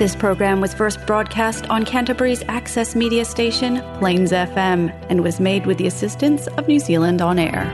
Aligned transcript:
This 0.00 0.16
program 0.16 0.62
was 0.62 0.72
first 0.72 1.04
broadcast 1.06 1.68
on 1.68 1.84
Canterbury's 1.84 2.42
access 2.48 2.96
media 2.96 3.22
station, 3.22 3.82
Plains 3.98 4.32
FM, 4.32 4.90
and 5.10 5.22
was 5.22 5.38
made 5.38 5.66
with 5.66 5.76
the 5.76 5.86
assistance 5.86 6.46
of 6.46 6.66
New 6.66 6.78
Zealand 6.78 7.20
On 7.20 7.38
Air. 7.38 7.66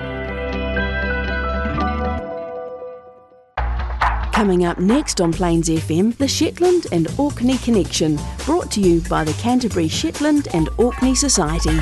Coming 4.32 4.64
up 4.64 4.80
next 4.80 5.20
on 5.20 5.32
Plains 5.32 5.68
FM, 5.68 6.16
the 6.16 6.26
Shetland 6.26 6.88
and 6.90 7.06
Orkney 7.16 7.58
Connection, 7.58 8.18
brought 8.44 8.72
to 8.72 8.80
you 8.80 9.02
by 9.02 9.22
the 9.22 9.32
Canterbury 9.34 9.86
Shetland 9.86 10.48
and 10.52 10.68
Orkney 10.78 11.14
Society. 11.14 11.78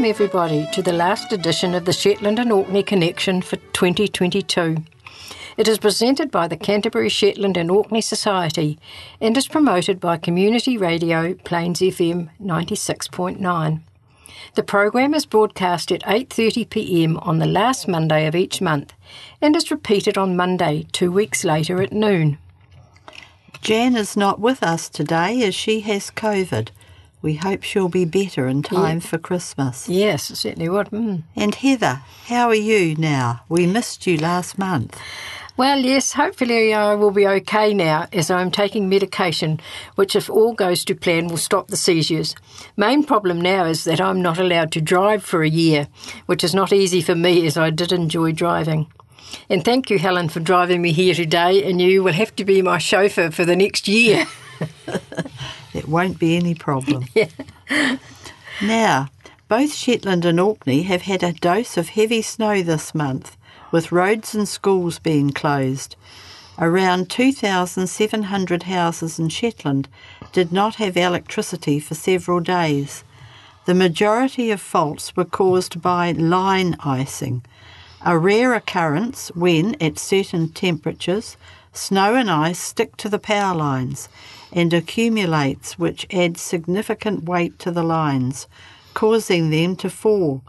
everybody, 0.05 0.67
to 0.73 0.83
the 0.83 0.93
last 0.93 1.33
edition 1.33 1.77
of 1.77 1.85
the 1.85 1.93
Shetland 1.93 2.41
and 2.41 2.51
Orkney 2.51 2.83
Connection 2.83 3.41
for 3.41 3.55
2022. 3.73 4.79
It 5.57 5.69
is 5.69 5.79
presented 5.79 6.31
by 6.31 6.49
the 6.49 6.57
Canterbury 6.57 7.09
Shetland 7.09 7.57
and 7.57 7.71
Orkney 7.71 8.03
Society 8.03 8.79
and 9.23 9.35
is 9.39 9.49
promoted 9.49 9.99
by 9.99 10.19
Community 10.19 10.77
Radio 10.77 11.33
Plains 11.33 11.81
FM 11.81 12.29
96.9. 12.43 13.81
The 14.55 14.63
program 14.63 15.15
is 15.15 15.25
broadcast 15.25 15.91
at 15.91 16.03
8:30 16.03 16.69
p.m. 16.69 17.17
on 17.19 17.39
the 17.39 17.47
last 17.47 17.89
Monday 17.89 18.27
of 18.27 18.35
each 18.35 18.61
month 18.61 18.93
and 19.41 19.57
is 19.57 19.71
repeated 19.71 20.19
on 20.19 20.37
Monday 20.37 20.87
2 20.93 21.11
weeks 21.11 21.43
later 21.43 21.81
at 21.81 21.93
noon. 21.93 22.37
Jan 23.63 23.97
is 23.97 24.15
not 24.15 24.39
with 24.39 24.63
us 24.63 24.91
today 24.91 25.43
as 25.43 25.55
she 25.55 25.81
has 25.81 26.11
COVID. 26.11 26.69
We 27.23 27.35
hope 27.35 27.63
she'll 27.63 27.89
be 27.89 28.05
better 28.05 28.47
in 28.47 28.63
time 28.63 29.01
for 29.01 29.17
Christmas. 29.17 29.89
Yes, 29.89 30.25
certainly 30.39 30.69
would. 30.69 30.91
Mm. 30.91 31.23
And 31.35 31.55
Heather, 31.55 32.03
how 32.27 32.49
are 32.49 32.55
you 32.55 32.95
now? 32.97 33.41
We 33.49 33.67
missed 33.67 34.07
you 34.07 34.19
last 34.19 34.59
month. 34.59 35.01
Well, 35.57 35.79
yes, 35.81 36.13
hopefully 36.13 36.75
uh, 36.75 36.89
I 36.89 36.95
will 36.95 37.11
be 37.11 37.27
okay 37.27 37.73
now 37.73 38.07
as 38.13 38.31
I'm 38.31 38.51
taking 38.51 38.89
medication, 38.89 39.59
which, 39.95 40.15
if 40.15 40.29
all 40.29 40.53
goes 40.53 40.85
to 40.85 40.95
plan, 40.95 41.29
will 41.29 41.37
stop 41.37 41.69
the 41.69 41.77
seizures. 41.77 42.35
Main 42.77 43.05
problem 43.05 43.41
now 43.41 43.65
is 43.65 43.85
that 43.85 44.01
I'm 44.01 44.21
not 44.21 44.39
allowed 44.39 44.71
to 44.73 44.81
drive 44.81 45.23
for 45.23 45.43
a 45.43 45.49
year, 45.49 45.89
which 46.27 46.45
is 46.45 46.55
not 46.55 46.73
easy 46.73 47.01
for 47.01 47.15
me 47.15 47.47
as 47.47 47.57
I 47.57 47.71
did 47.71 47.93
enjoy 47.93 48.33
driving. 48.33 48.87
And 49.49 49.65
thank 49.65 49.91
you, 49.91 49.99
Helen, 49.99 50.29
for 50.29 50.41
driving 50.41 50.83
me 50.83 50.93
here 50.93 51.15
today, 51.15 51.69
and 51.69 51.81
you 51.81 52.05
will 52.05 52.13
have 52.13 52.37
to 52.37 52.45
be 52.45 52.63
my 52.63 52.79
chauffeur 52.79 53.31
for 53.31 53.45
the 53.45 53.57
next 53.57 53.89
year. 53.89 54.27
It 55.77 55.89
won't 55.89 56.19
be 56.19 56.37
any 56.37 56.55
problem. 56.55 57.05
Yeah. 57.15 57.29
Now, 58.63 59.09
both 59.47 59.75
Shetland 59.75 60.25
and 60.25 60.41
Orkney 60.41 60.85
have 60.85 61.03
had 61.03 61.23
a 61.23 61.35
dose 61.35 61.77
of 61.77 61.91
heavy 61.91 62.23
snow 62.23 62.63
this 62.63 62.95
month, 62.95 63.36
with 63.71 63.93
roads 63.93 64.35
and 64.35 64.49
schools 64.49 64.99
being 64.99 65.31
closed. 65.31 65.97
Around 66.59 67.11
2,700 67.11 68.63
houses 68.63 69.19
in 69.19 69.29
Shetland 69.29 69.89
did 70.33 70.53
not 70.53 70.77
have 70.77 70.97
electricity 70.97 71.79
for 71.79 71.95
several 71.95 72.41
days. 72.41 73.05
The 73.67 73.75
majority 73.75 74.51
of 74.51 74.61
faults 74.61 75.17
were 75.17 75.25
caused 75.25 75.83
by 75.83 76.13
line 76.13 76.77
icing, 76.81 77.43
a 78.05 78.17
rare 78.17 78.55
occurrence 78.55 79.29
when, 79.35 79.75
at 79.83 79.99
certain 79.99 80.49
temperatures, 80.51 81.37
snow 81.73 82.15
and 82.15 82.31
ice 82.31 82.59
stick 82.59 82.97
to 82.97 83.09
the 83.09 83.19
power 83.19 83.55
lines 83.55 84.09
and 84.53 84.73
accumulates, 84.73 85.79
which 85.79 86.07
adds 86.13 86.41
significant 86.41 87.25
weight 87.25 87.59
to 87.59 87.71
the 87.71 87.83
lines, 87.83 88.47
causing 88.95 89.51
them 89.51 89.77
to 89.77 89.91
fall. 89.91 90.43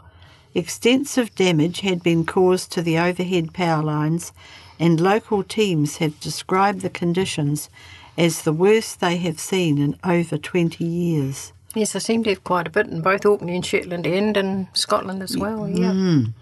Extensive 0.58 1.32
damage 1.36 1.82
had 1.82 2.02
been 2.02 2.26
caused 2.26 2.72
to 2.72 2.82
the 2.82 2.98
overhead 2.98 3.54
power 3.54 3.80
lines, 3.80 4.32
and 4.80 5.00
local 5.00 5.44
teams 5.44 5.98
have 5.98 6.18
described 6.18 6.80
the 6.80 6.90
conditions 6.90 7.70
as 8.18 8.42
the 8.42 8.52
worst 8.52 8.98
they 8.98 9.18
have 9.18 9.38
seen 9.38 9.78
in 9.78 9.96
over 10.02 10.36
20 10.36 10.84
years. 10.84 11.52
yes, 11.76 11.94
I 11.94 12.00
seem 12.00 12.24
to 12.24 12.30
have 12.30 12.42
quite 12.42 12.66
a 12.66 12.70
bit 12.70 12.88
in 12.88 13.02
both 13.02 13.24
Orkney 13.24 13.54
and 13.54 13.64
Shetland 13.64 14.04
and 14.04 14.36
in 14.36 14.66
Scotland 14.72 15.22
as 15.22 15.36
well, 15.36 15.68
yeah. 15.68 15.92
Mm. 15.92 16.32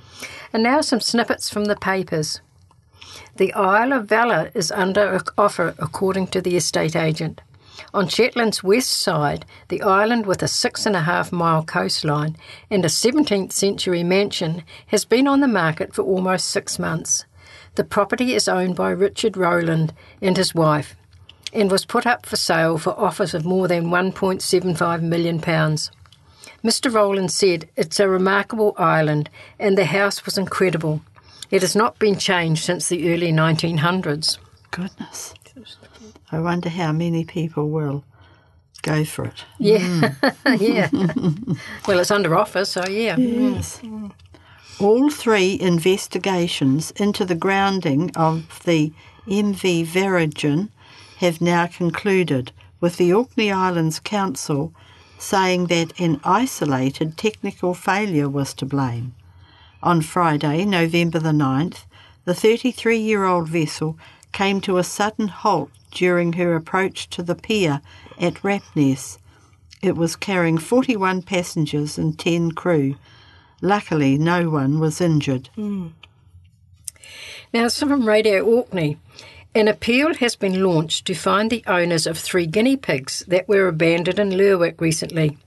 And 0.50 0.62
now 0.62 0.81
some 0.81 1.03
snippets 1.03 1.50
from 1.50 1.66
the 1.66 1.77
papers. 1.77 2.41
The 3.37 3.53
Isle 3.53 3.93
of 3.93 4.06
Vaila 4.06 4.50
is 4.54 4.72
under 4.72 5.21
offer 5.37 5.75
according 5.78 6.28
to 6.28 6.41
the 6.41 6.56
estate 6.56 6.97
agent. 6.97 7.43
On 7.97 8.07
Shetland's 8.07 8.62
west 8.62 8.91
side, 8.91 9.47
the 9.69 9.81
island 9.81 10.27
with 10.27 10.43
a 10.43 10.49
six 10.49 10.84
and 10.84 10.95
a 10.95 11.01
half 11.01 11.33
mile 11.33 11.65
coastline 11.65 12.37
and 12.71 12.84
a 12.84 12.89
17th 12.89 13.53
century 13.53 14.03
mansion 14.03 14.62
has 14.89 15.07
been 15.07 15.27
on 15.27 15.41
the 15.41 15.49
market 15.49 15.95
for 15.95 16.03
almost 16.03 16.51
six 16.51 16.79
months. 16.79 17.25
The 17.77 17.84
property 17.84 18.34
is 18.34 18.49
owned 18.49 18.77
by 18.77 18.91
Richard 18.91 19.39
Rowland 19.39 19.95
and 20.21 20.37
his 20.37 20.55
wife 20.55 20.95
and 21.55 21.71
was 21.71 21.87
put 21.87 22.07
up 22.07 22.27
for 22.27 22.37
sale 22.37 22.77
for 22.77 22.91
offers 23.01 23.33
of 23.33 23.47
more 23.47 23.67
than 23.67 23.87
£1.75 23.87 25.01
million. 25.01 25.41
Mr. 25.41 26.93
Rowland 26.93 27.33
said, 27.33 27.67
It's 27.77 27.99
a 27.99 28.11
remarkable 28.11 28.75
island 28.77 29.31
and 29.59 29.78
the 29.78 29.87
house 29.87 30.27
was 30.27 30.37
incredible. 30.37 31.01
It 31.51 31.63
has 31.63 31.75
not 31.75 31.99
been 31.99 32.19
changed 32.19 32.63
since 32.63 32.91
the 32.91 33.11
early 33.15 33.33
1900s. 33.33 34.37
Goodness. 34.71 35.33
I 36.33 36.41
wonder 36.41 36.69
how 36.69 36.93
many 36.93 37.25
people 37.25 37.71
will 37.71 38.05
go 38.83 39.05
for 39.05 39.25
it. 39.25 39.44
Yeah, 39.59 39.78
mm. 39.78 40.61
yeah. 40.61 40.89
well, 41.87 41.99
it's 41.99 42.11
under 42.11 42.37
offer, 42.37 42.65
so 42.65 42.87
yeah. 42.87 43.17
Yes. 43.17 43.81
All 44.78 45.11
three 45.11 45.59
investigations 45.61 46.91
into 46.93 47.25
the 47.25 47.34
grounding 47.34 48.11
of 48.15 48.62
the 48.65 48.93
MV 49.27 49.87
Varagen 49.87 50.69
have 51.19 51.41
now 51.41 51.66
concluded, 51.66 52.53
with 52.81 52.99
the 52.99 53.12
Orkney 53.12 53.50
Islands 53.50 53.99
Council 53.99 54.72
saying 55.19 55.66
that 55.66 55.99
an 55.99 56.21
isolated 56.25 57.16
technical 57.16 57.72
failure 57.75 58.28
was 58.28 58.53
to 58.55 58.66
blame. 58.66 59.15
On 59.83 60.03
Friday, 60.03 60.65
November 60.65 61.19
the 61.19 61.31
9th, 61.31 61.84
the 62.27 62.34
33 62.34 62.99
year 62.99 63.25
old 63.25 63.49
vessel 63.49 63.98
came 64.36 64.60
to 64.60 64.77
a 64.77 64.84
sudden 64.84 65.28
halt 65.28 65.71
during 65.92 66.34
her 66.34 66.54
approach 66.54 67.09
to 67.09 67.22
the 67.22 67.34
pier 67.34 67.80
at 68.21 68.34
Rapness. 68.42 69.16
It 69.80 69.97
was 69.97 70.15
carrying 70.15 70.59
41 70.59 71.22
passengers 71.22 71.97
and 71.97 72.18
10 72.18 72.53
crew. 72.53 72.97
Luckily, 73.62 74.18
no 74.18 74.50
one 74.50 74.78
was 74.78 75.00
injured. 75.00 75.48
Hmm. 75.54 75.86
Now, 77.54 77.68
some 77.68 77.88
from 77.88 78.06
Radio 78.06 78.42
Orkney. 78.42 78.98
An 79.54 79.68
appeal 79.68 80.12
has 80.16 80.36
been 80.36 80.62
launched 80.62 81.06
to 81.06 81.15
find 81.15 81.48
the 81.50 81.65
owners 81.66 82.06
of 82.06 82.18
three 82.18 82.44
guinea 82.44 82.77
pigs 82.77 83.24
that 83.28 83.48
were 83.48 83.68
abandoned 83.68 84.18
in 84.18 84.36
Lerwick 84.36 84.83
recently. 84.83 85.38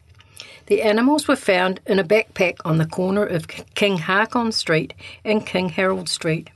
The 0.65 0.81
animals 0.81 1.27
were 1.27 1.36
found 1.36 1.80
in 1.86 2.00
a 2.00 2.03
backpack 2.03 2.57
on 2.65 2.80
the 2.80 2.88
corner 2.88 3.24
of 3.24 3.47
King 3.47 4.00
Haakon 4.00 4.51
Street 4.51 4.95
and 5.24 5.45
King 5.45 5.69
Harold 5.69 6.09
Street. 6.09 6.50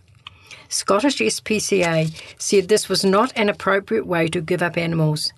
Scottish 0.74 1.20
SPCA 1.20 2.12
said 2.40 2.68
this 2.68 2.90
was 2.90 3.06
not 3.06 3.32
an 3.36 3.48
appropriate 3.48 4.08
way 4.08 4.28
to 4.30 4.42
give 4.42 4.64
up 4.64 4.76
animals. 4.76 5.32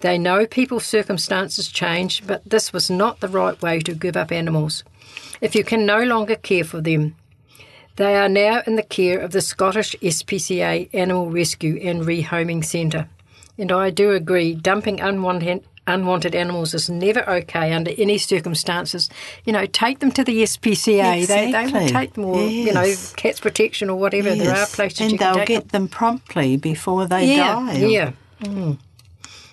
They 0.00 0.18
know 0.18 0.46
people's 0.46 0.84
circumstances 0.84 1.68
change, 1.68 2.26
but 2.26 2.42
this 2.44 2.72
was 2.72 2.90
not 2.90 3.20
the 3.20 3.28
right 3.28 3.60
way 3.62 3.78
to 3.80 3.94
give 3.94 4.16
up 4.16 4.32
animals. 4.32 4.82
If 5.40 5.54
you 5.54 5.62
can 5.64 5.86
no 5.86 6.02
longer 6.02 6.34
care 6.36 6.64
for 6.64 6.80
them, 6.80 7.14
They 7.96 8.16
are 8.16 8.28
now 8.30 8.62
in 8.66 8.76
the 8.76 8.82
care 8.82 9.18
of 9.18 9.32
the 9.32 9.42
Scottish 9.42 9.94
SPCA 10.00 10.88
Animal 10.94 11.30
Rescue 11.30 11.78
and 11.82 12.02
Rehoming 12.02 12.64
Centre. 12.64 13.08
And 13.58 13.70
I 13.70 13.90
do 13.90 14.12
agree, 14.12 14.54
dumping 14.54 15.00
unwanted, 15.00 15.64
unwanted 15.90 16.34
animals 16.34 16.72
is 16.74 16.88
never 16.88 17.28
okay 17.28 17.72
under 17.72 17.90
any 17.98 18.16
circumstances. 18.18 19.10
You 19.44 19.52
know, 19.52 19.66
take 19.66 19.98
them 19.98 20.10
to 20.12 20.24
the 20.24 20.42
SPCA. 20.44 21.26
They, 21.26 21.52
they 21.52 21.66
will 21.72 21.88
take 21.88 22.14
them, 22.14 22.24
or, 22.24 22.40
you 22.48 22.72
know, 22.72 22.94
cats 23.16 23.40
protection 23.40 23.90
or 23.90 23.98
whatever. 23.98 24.34
There 24.34 24.50
are 24.50 24.56
Yes, 24.56 24.74
places 24.74 25.00
and 25.00 25.12
you 25.12 25.18
they'll 25.18 25.44
get 25.44 25.70
them. 25.70 25.88
promptly 25.88 26.56
before 26.56 27.06
they 27.06 27.26
them. 27.26 27.66
die. 27.66 27.72
Yeah, 27.78 28.12
yeah. 28.40 28.74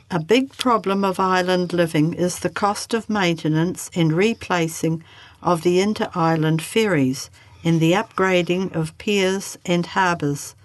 A 0.09 0.19
big 0.19 0.55
problem 0.57 1.03
of 1.03 1.19
island 1.19 1.73
living 1.73 2.13
is 2.13 2.39
the 2.39 2.49
cost 2.49 2.93
of 2.93 3.09
maintenance 3.09 3.89
and 3.93 4.13
replacing 4.13 5.03
of 5.43 5.63
the 5.63 5.81
inter 5.81 6.07
island 6.15 6.61
ferries 6.61 7.29
and 7.63 7.81
the 7.81 7.91
upgrading 7.91 8.73
of 8.73 8.97
piers 8.97 9.57
and 9.65 9.85
harbours. 9.87 10.55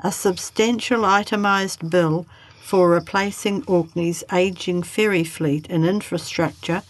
A 0.00 0.10
substantial 0.10 1.04
itemised 1.04 1.90
bill 1.90 2.24
for 2.60 2.90
replacing 2.90 3.62
Orkney's 3.62 4.24
ageing 4.32 4.82
ferry 4.82 5.24
fleet 5.24 5.66
and 5.70 5.86
infrastructure 5.86 6.82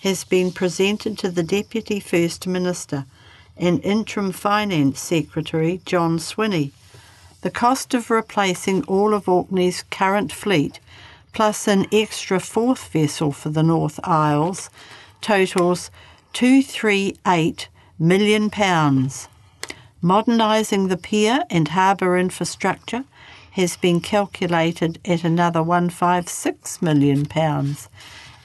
has 0.00 0.24
been 0.24 0.50
presented 0.50 1.18
to 1.18 1.30
the 1.30 1.42
Deputy 1.42 2.00
First 2.00 2.46
Minister 2.46 3.04
and 3.56 3.84
Interim 3.84 4.32
Finance 4.32 4.98
Secretary 4.98 5.80
John 5.84 6.18
Swinney. 6.18 6.72
The 7.42 7.50
cost 7.50 7.94
of 7.94 8.10
replacing 8.10 8.84
all 8.84 9.14
of 9.14 9.28
Orkney's 9.28 9.84
current 9.90 10.32
fleet, 10.32 10.80
plus 11.32 11.68
an 11.68 11.86
extra 11.92 12.40
fourth 12.40 12.88
vessel 12.88 13.32
for 13.32 13.50
the 13.50 13.62
North 13.62 14.00
Isles, 14.04 14.70
totals 15.20 15.90
£238 16.34 17.66
million. 17.98 18.50
Modernising 20.02 20.88
the 20.88 20.96
pier 20.96 21.44
and 21.50 21.68
harbour 21.68 22.16
infrastructure 22.16 23.04
has 23.52 23.76
been 23.76 24.00
calculated 24.00 24.98
at 25.04 25.24
another 25.24 25.60
£156 25.60 26.82
million. 26.82 27.26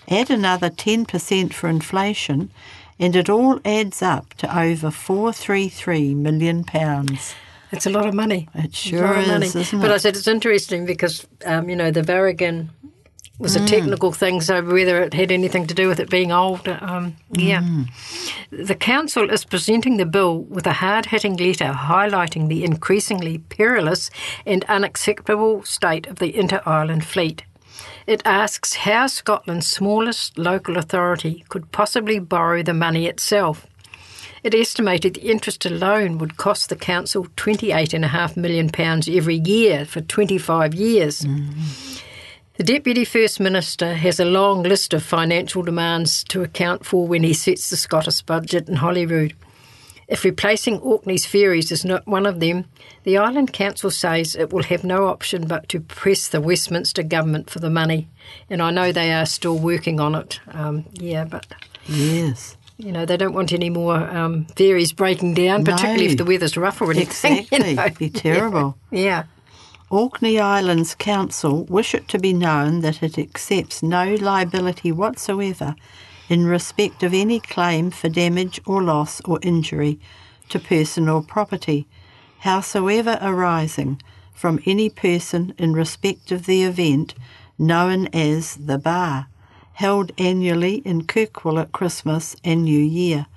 Add 0.08 0.30
another 0.30 0.70
10% 0.70 1.54
for 1.54 1.68
inflation, 1.68 2.52
and 3.00 3.16
it 3.16 3.30
all 3.30 3.60
adds 3.66 4.02
up 4.02 4.34
to 4.36 4.60
over 4.60 4.88
£433 4.90 6.16
million. 6.16 6.66
It's 7.72 7.86
a 7.86 7.90
lot 7.90 8.06
of 8.08 8.14
money. 8.14 8.48
It 8.56 8.74
sure 8.74 9.18
is, 9.18 9.28
money. 9.28 9.48
isn't 9.48 9.82
but? 9.82 9.92
I 9.92 9.98
said 9.98 10.16
it's 10.16 10.28
interesting 10.28 10.86
because 10.86 11.28
um, 11.46 11.70
you 11.70 11.76
know 11.76 11.92
the 11.92 12.02
Varagen 12.02 12.70
was 13.38 13.56
Mm. 13.58 13.64
a 13.64 13.68
technical 13.68 14.12
thing, 14.12 14.42
so 14.42 14.62
whether 14.62 15.02
it 15.02 15.14
had 15.14 15.32
anything 15.32 15.68
to 15.68 15.74
do 15.74 15.88
with 15.88 16.00
it 16.00 16.10
being 16.10 16.32
old, 16.32 16.68
um, 16.68 17.16
yeah. 17.32 17.62
Mm. 17.62 17.88
The 18.68 18.76
council 18.76 19.30
is 19.30 19.44
presenting 19.44 19.98
the 19.98 20.06
bill 20.06 20.40
with 20.44 20.66
a 20.66 20.74
hard-hitting 20.74 21.36
letter 21.36 21.74
highlighting 21.74 22.48
the 22.48 22.64
increasingly 22.64 23.40
perilous 23.40 24.10
and 24.46 24.64
unacceptable 24.66 25.64
state 25.64 26.08
of 26.08 26.20
the 26.20 26.36
inter-island 26.36 27.04
fleet. 27.06 27.44
It 28.08 28.22
asks 28.24 28.76
how 28.76 29.08
Scotland's 29.08 29.68
smallest 29.68 30.38
local 30.38 30.78
authority 30.78 31.44
could 31.50 31.72
possibly 31.72 32.20
borrow 32.20 32.64
the 32.64 32.74
money 32.74 33.08
itself. 33.08 33.66
It 34.44 34.54
estimated 34.54 35.16
the 35.16 35.22
interest 35.32 35.66
alone 35.66 36.20
would 36.20 36.38
cost 36.38 36.70
the 36.70 36.76
council 36.76 37.26
£28.5 37.36 38.38
million 38.38 38.70
every 39.12 39.38
year 39.44 39.86
for 39.86 40.02
25 40.02 40.76
years. 40.76 41.26
The 42.58 42.64
Deputy 42.64 43.04
First 43.04 43.40
Minister 43.40 43.96
has 43.96 44.20
a 44.20 44.26
long 44.26 44.64
list 44.64 44.94
of 44.94 45.04
financial 45.04 45.62
demands 45.62 46.24
to 46.26 46.42
account 46.42 46.86
for 46.86 47.06
when 47.06 47.24
he 47.24 47.34
sets 47.34 47.70
the 47.70 47.76
Scottish 47.76 48.22
budget 48.22 48.70
in 48.70 48.78
Holyrood. 48.78 49.34
If 50.08 50.24
replacing 50.24 50.80
Orkney's 50.80 51.26
ferries 51.26 51.72
is 51.72 51.84
not 51.84 52.08
one 52.08 52.26
of 52.26 52.40
them, 52.40 52.66
the 53.04 53.18
Island 53.18 53.52
Council 53.52 53.90
says 53.92 54.36
it 54.36 54.54
will 54.54 54.64
have 54.64 54.84
no 54.84 55.08
option 55.08 55.48
but 55.48 55.68
to 55.70 55.80
press 55.82 56.30
the 56.30 56.40
Westminster 56.40 57.04
Government 57.04 57.50
for 57.50 57.60
the 57.60 57.72
money. 57.72 58.08
And 58.50 58.62
I 58.62 58.72
know 58.72 58.92
they 58.92 59.12
are 59.12 59.26
still 59.26 59.58
working 59.58 60.00
on 60.00 60.16
it. 60.16 60.40
Um, 60.48 60.86
yeah, 60.94 61.26
but 61.26 61.48
Yes. 61.88 62.56
you 62.78 62.92
know, 62.92 63.06
they 63.06 63.18
don't 63.18 63.34
want 63.34 63.52
any 63.52 63.70
more 63.72 63.96
um, 63.98 64.46
ferries 64.56 64.94
breaking 64.94 65.34
down, 65.34 65.66
particularly 65.66 66.06
No. 66.06 66.12
if 66.12 66.18
the 66.18 66.26
weather's 66.26 66.56
rough 66.56 66.82
or 66.82 66.92
anything. 66.92 67.48
Exactly. 67.52 67.68
You 67.70 67.76
know. 67.76 67.90
Be 67.98 68.10
terrible. 68.10 68.78
Yeah. 68.92 69.24
Orkney 69.96 70.38
Islands 70.38 70.94
Council 70.94 71.64
wish 71.70 71.96
it 71.96 72.10
to 72.10 72.20
be 72.20 72.34
known 72.34 72.82
that 72.82 73.02
it 73.02 73.18
accepts 73.18 73.82
no 73.82 74.16
liability 74.16 74.92
whatsoever 74.92 75.74
in 76.28 76.46
respect 76.46 77.02
of 77.02 77.14
any 77.14 77.40
claim 77.40 77.92
for 77.92 78.10
damage 78.10 78.60
or 78.66 78.84
loss 78.84 79.22
or 79.22 79.40
injury 79.42 79.98
to 80.50 80.60
person 80.60 81.08
or 81.08 81.22
property, 81.22 81.88
howsoever 82.40 83.18
arising 83.22 84.02
from 84.34 84.60
any 84.66 84.90
person 84.90 85.54
in 85.58 85.72
respect 85.72 86.30
of 86.30 86.46
the 86.46 86.64
event 86.64 87.16
known 87.58 88.08
as 88.08 88.58
the 88.58 88.78
Bar, 88.78 89.28
held 89.76 90.12
annually 90.18 90.82
in 90.84 91.06
Kirkwall 91.08 91.58
at 91.58 91.72
Christmas 91.72 92.36
and 92.44 92.66
New 92.66 92.84
Year. 92.84 93.28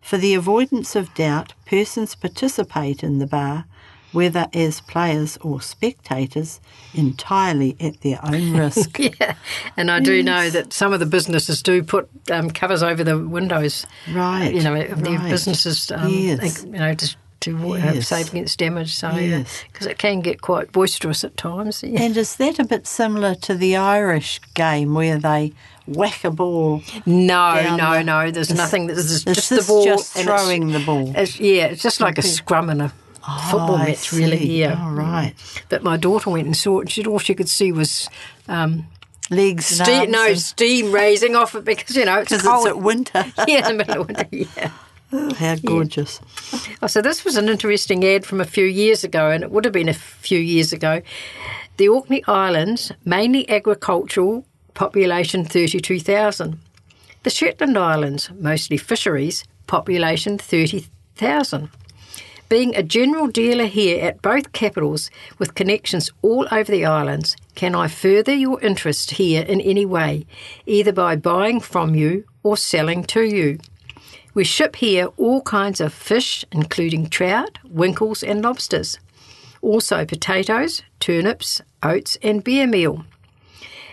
For 0.00 0.16
the 0.16 0.34
avoidance 0.34 0.94
of 0.94 1.12
doubt, 1.14 1.54
persons 1.66 2.14
participate 2.14 3.02
in 3.02 3.18
the 3.18 3.26
bar, 3.26 3.64
whether 4.14 4.46
as 4.54 4.80
players 4.80 5.36
or 5.42 5.60
spectators, 5.60 6.60
entirely 6.94 7.76
at 7.80 8.00
their 8.00 8.18
own 8.24 8.52
risk. 8.56 8.98
Yeah, 8.98 9.34
and 9.76 9.90
I 9.90 10.00
do 10.00 10.22
know 10.22 10.48
that 10.50 10.72
some 10.72 10.92
of 10.92 11.00
the 11.00 11.06
businesses 11.06 11.62
do 11.62 11.82
put 11.82 12.08
um, 12.30 12.50
covers 12.50 12.82
over 12.82 13.04
the 13.04 13.18
windows. 13.18 13.86
Right, 14.12 14.54
You 14.54 14.62
know, 14.62 14.74
of 14.80 15.02
their 15.02 15.18
right. 15.18 15.30
businesses. 15.30 15.90
Um, 15.90 16.08
Yes. 16.14 16.64
You 16.64 16.70
know, 16.70 16.94
to, 16.94 17.16
to 17.40 17.58
Yes. 17.76 18.08
save 18.08 18.28
against 18.30 18.58
damage. 18.58 18.94
So, 18.94 19.10
Yes. 19.16 19.64
because 19.72 19.86
it 19.86 19.98
can 19.98 20.20
get 20.20 20.40
quite 20.40 20.72
boisterous 20.72 21.24
at 21.24 21.36
times. 21.36 21.82
Yeah. 21.82 22.00
And 22.02 22.16
is 22.16 22.36
that 22.36 22.58
a 22.58 22.64
bit 22.64 22.86
similar 22.86 23.34
to 23.36 23.54
the 23.54 23.76
Irish 23.76 24.40
game 24.54 24.94
where 24.94 25.18
they 25.18 25.52
whack 25.86 26.24
a 26.24 26.30
ball? 26.30 26.82
No, 27.04 27.76
no, 27.76 27.94
the- 27.94 28.02
no. 28.04 28.30
There's 28.30 28.54
nothing. 28.54 28.86
There's 28.86 29.10
Is 29.10 29.24
just 29.24 29.50
the 29.50 29.64
ball. 29.66 29.84
just 29.84 30.12
throwing 30.16 30.68
the 30.72 30.80
ball? 30.80 31.12
It's, 31.16 31.38
yeah, 31.40 31.66
it's 31.66 31.82
just 31.82 32.00
like 32.00 32.16
a 32.18 32.22
scrum 32.22 32.70
in 32.70 32.80
a 32.80 32.92
Oh, 33.26 33.76
I 33.78 33.86
match, 33.88 34.12
really. 34.12 34.44
Yeah. 34.46 34.82
All 34.82 34.92
right. 34.92 35.34
But 35.68 35.82
my 35.82 35.96
daughter 35.96 36.30
went 36.30 36.46
and 36.46 36.56
saw 36.56 36.80
it. 36.80 36.90
She 36.90 37.04
all 37.06 37.18
she 37.18 37.34
could 37.34 37.48
see 37.48 37.72
was 37.72 38.08
um, 38.48 38.86
Legs 39.30 39.66
steam, 39.66 40.10
no 40.10 40.26
and- 40.28 40.38
steam 40.38 40.92
raising 40.92 41.34
off 41.34 41.54
it 41.54 41.64
because 41.64 41.96
you 41.96 42.04
know 42.04 42.20
it's 42.20 42.42
cold. 42.42 42.66
it's 42.66 42.76
at 42.76 42.82
winter. 42.82 43.24
yeah, 43.48 43.68
in 43.70 43.76
the 43.78 43.84
middle 43.84 44.02
of 44.02 44.08
winter. 44.08 44.26
Yeah. 44.30 44.70
How 45.36 45.54
gorgeous. 45.56 46.20
Oh, 46.82 46.88
so 46.88 47.00
this 47.00 47.24
was 47.24 47.36
an 47.36 47.48
interesting 47.48 48.04
ad 48.04 48.26
from 48.26 48.40
a 48.40 48.44
few 48.44 48.64
years 48.64 49.04
ago, 49.04 49.30
and 49.30 49.44
it 49.44 49.50
would 49.50 49.64
have 49.64 49.72
been 49.72 49.88
a 49.88 49.94
few 49.94 50.38
years 50.40 50.72
ago. 50.72 51.02
The 51.76 51.88
Orkney 51.88 52.24
Islands, 52.26 52.90
mainly 53.04 53.48
agricultural, 53.48 54.44
population 54.74 55.44
32,000. 55.44 56.58
The 57.22 57.30
Shetland 57.30 57.78
Islands, 57.78 58.30
mostly 58.38 58.76
fisheries, 58.76 59.44
population 59.68 60.36
30,000. 60.36 61.70
Being 62.54 62.76
a 62.76 62.84
general 62.84 63.26
dealer 63.26 63.64
here 63.64 64.00
at 64.00 64.22
both 64.22 64.52
capitals 64.52 65.10
with 65.40 65.56
connections 65.56 66.08
all 66.22 66.46
over 66.52 66.70
the 66.70 66.84
islands, 66.84 67.36
can 67.56 67.74
I 67.74 67.88
further 67.88 68.32
your 68.32 68.60
interest 68.60 69.10
here 69.10 69.42
in 69.42 69.60
any 69.60 69.84
way, 69.84 70.24
either 70.64 70.92
by 70.92 71.16
buying 71.16 71.58
from 71.58 71.96
you 71.96 72.22
or 72.44 72.56
selling 72.56 73.02
to 73.06 73.22
you? 73.22 73.58
We 74.34 74.44
ship 74.44 74.76
here 74.76 75.08
all 75.16 75.42
kinds 75.42 75.80
of 75.80 75.92
fish, 75.92 76.44
including 76.52 77.08
trout, 77.08 77.58
winkles, 77.64 78.22
and 78.22 78.40
lobsters. 78.40 79.00
Also, 79.60 80.04
potatoes, 80.04 80.82
turnips, 81.00 81.60
oats, 81.82 82.16
and 82.22 82.44
beer 82.44 82.68
meal. 82.68 83.04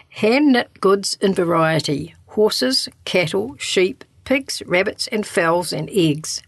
Hand 0.10 0.52
knit 0.52 0.80
goods 0.80 1.18
in 1.20 1.34
variety 1.34 2.14
horses, 2.28 2.88
cattle, 3.06 3.56
sheep, 3.58 4.04
pigs, 4.24 4.62
rabbits, 4.68 5.08
and 5.08 5.26
fowls, 5.26 5.74
and 5.74 5.90
eggs. 5.92 6.44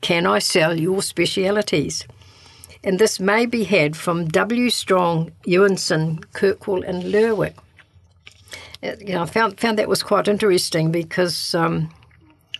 Can 0.00 0.26
I 0.26 0.38
sell 0.38 0.78
your 0.78 1.02
specialities? 1.02 2.06
And 2.84 2.98
this 2.98 3.18
may 3.18 3.46
be 3.46 3.64
had 3.64 3.96
from 3.96 4.28
W. 4.28 4.70
Strong, 4.70 5.32
Ewanson, 5.46 6.20
Kirkwall, 6.32 6.82
and 6.88 7.04
Lerwick. 7.10 7.56
Uh, 8.82 8.92
You 9.00 9.14
know, 9.14 9.22
I 9.22 9.26
found, 9.26 9.58
found 9.60 9.78
that 9.78 9.88
was 9.88 10.02
quite 10.02 10.28
interesting 10.28 10.92
because 10.92 11.54
um, 11.54 11.90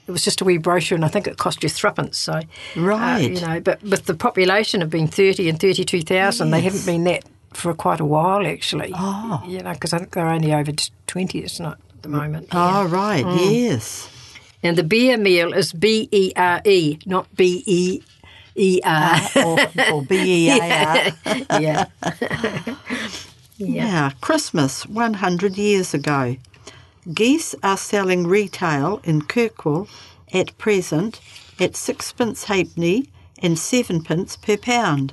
it 0.09 0.11
was 0.11 0.23
just 0.25 0.41
a 0.41 0.45
wee 0.45 0.59
brochure, 0.59 0.97
and 0.97 1.05
I 1.05 1.09
think 1.09 1.29
it 1.29 1.37
cost 1.39 1.63
you 1.63 1.69
threepence. 1.69 2.19
So, 2.19 2.33
uh, 2.33 2.43
Right. 2.77 3.31
you 3.31 3.41
know, 3.41 3.61
but 3.61 3.81
with 3.83 4.07
the 4.07 4.15
population 4.15 4.83
of 4.83 4.91
being 4.91 5.07
thirty 5.07 5.49
and 5.49 5.61
thirty-two 5.61 6.03
thousand, 6.03 6.51
they 6.51 6.61
haven't 6.63 6.85
been 6.85 7.05
that 7.05 7.23
for 7.55 7.73
quite 7.73 8.01
a 8.01 8.05
while, 8.05 8.45
actually. 8.47 8.93
Oh. 8.97 9.43
you 9.47 9.61
know, 9.63 9.73
because 9.73 9.93
I 9.93 9.99
think 9.99 10.11
they're 10.13 10.27
only 10.29 10.53
over 10.53 10.73
twenty. 11.07 11.39
It's 11.39 11.61
not 11.61 11.79
at 11.95 12.03
the 12.03 12.09
moment. 12.09 12.49
Oh, 12.51 12.87
right. 12.87 13.25
Mm. 13.25 13.53
Yes. 13.53 14.11
And 14.63 14.77
the 14.77 14.83
beer 14.83 15.17
meal 15.17 15.53
is 15.53 15.73
B 15.73 16.09
E 16.11 16.33
R 16.37 16.61
E, 16.65 16.99
not 17.07 17.35
B 17.37 17.63
E 17.67 18.03
E 18.59 18.81
R. 18.85 19.15
Ah, 19.15 19.31
or, 19.45 19.93
or 19.93 20.03
B-E-A-R. 20.03 21.13
Yeah, 23.61 23.85
Now, 23.85 24.11
Christmas 24.21 24.87
100 24.87 25.57
years 25.59 25.93
ago. 25.93 26.37
Geese 27.13 27.57
are 27.63 27.77
selling 27.77 28.25
retail 28.27 29.01
in 29.03 29.23
Kirkwall 29.23 29.89
at 30.33 30.57
present 30.59 31.21
at 31.59 31.75
sixpence 31.75 32.45
halfpenny 32.45 33.09
and 33.43 33.59
sevenpence 33.59 34.37
per 34.37 34.57
pound. 34.57 35.13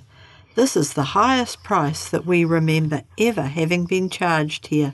This 0.53 0.77
is 0.77 0.93
the 0.93 1.15
highest 1.15 1.63
price 1.63 2.07
that 2.09 2.25
we 2.25 2.45
remember 2.45 3.01
ever 3.17 3.43
having 3.43 3.85
been 3.85 4.09
charged 4.09 4.67
here. 4.67 4.93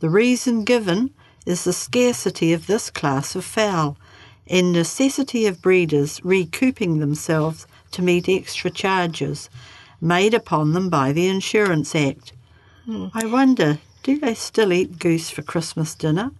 The 0.00 0.10
reason 0.10 0.64
given 0.64 1.10
is 1.46 1.64
the 1.64 1.72
scarcity 1.72 2.52
of 2.52 2.66
this 2.66 2.90
class 2.90 3.34
of 3.34 3.44
fowl 3.44 3.96
and 4.46 4.72
necessity 4.72 5.46
of 5.46 5.62
breeders 5.62 6.20
recouping 6.24 6.98
themselves 6.98 7.66
to 7.92 8.02
meet 8.02 8.28
extra 8.28 8.70
charges 8.70 9.48
made 10.00 10.34
upon 10.34 10.72
them 10.72 10.88
by 10.88 11.12
the 11.12 11.28
Insurance 11.28 11.94
Act. 11.94 12.32
Hmm. 12.84 13.08
I 13.14 13.26
wonder, 13.26 13.78
do 14.02 14.18
they 14.18 14.34
still 14.34 14.72
eat 14.72 14.98
goose 14.98 15.30
for 15.30 15.42
Christmas 15.42 15.94
dinner? 15.94 16.32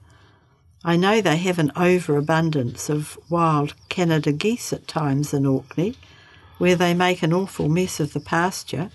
I 0.84 0.96
know 0.96 1.20
they 1.20 1.36
have 1.36 1.60
an 1.60 1.70
overabundance 1.76 2.90
of 2.90 3.16
wild 3.30 3.74
Canada 3.88 4.32
geese 4.32 4.72
at 4.72 4.88
times 4.88 5.32
in 5.32 5.46
Orkney, 5.46 5.94
where 6.58 6.74
they 6.74 6.92
make 6.92 7.22
an 7.22 7.32
awful 7.32 7.68
mess 7.68 8.00
of 8.00 8.12
the 8.12 8.20
pasture. 8.20 8.90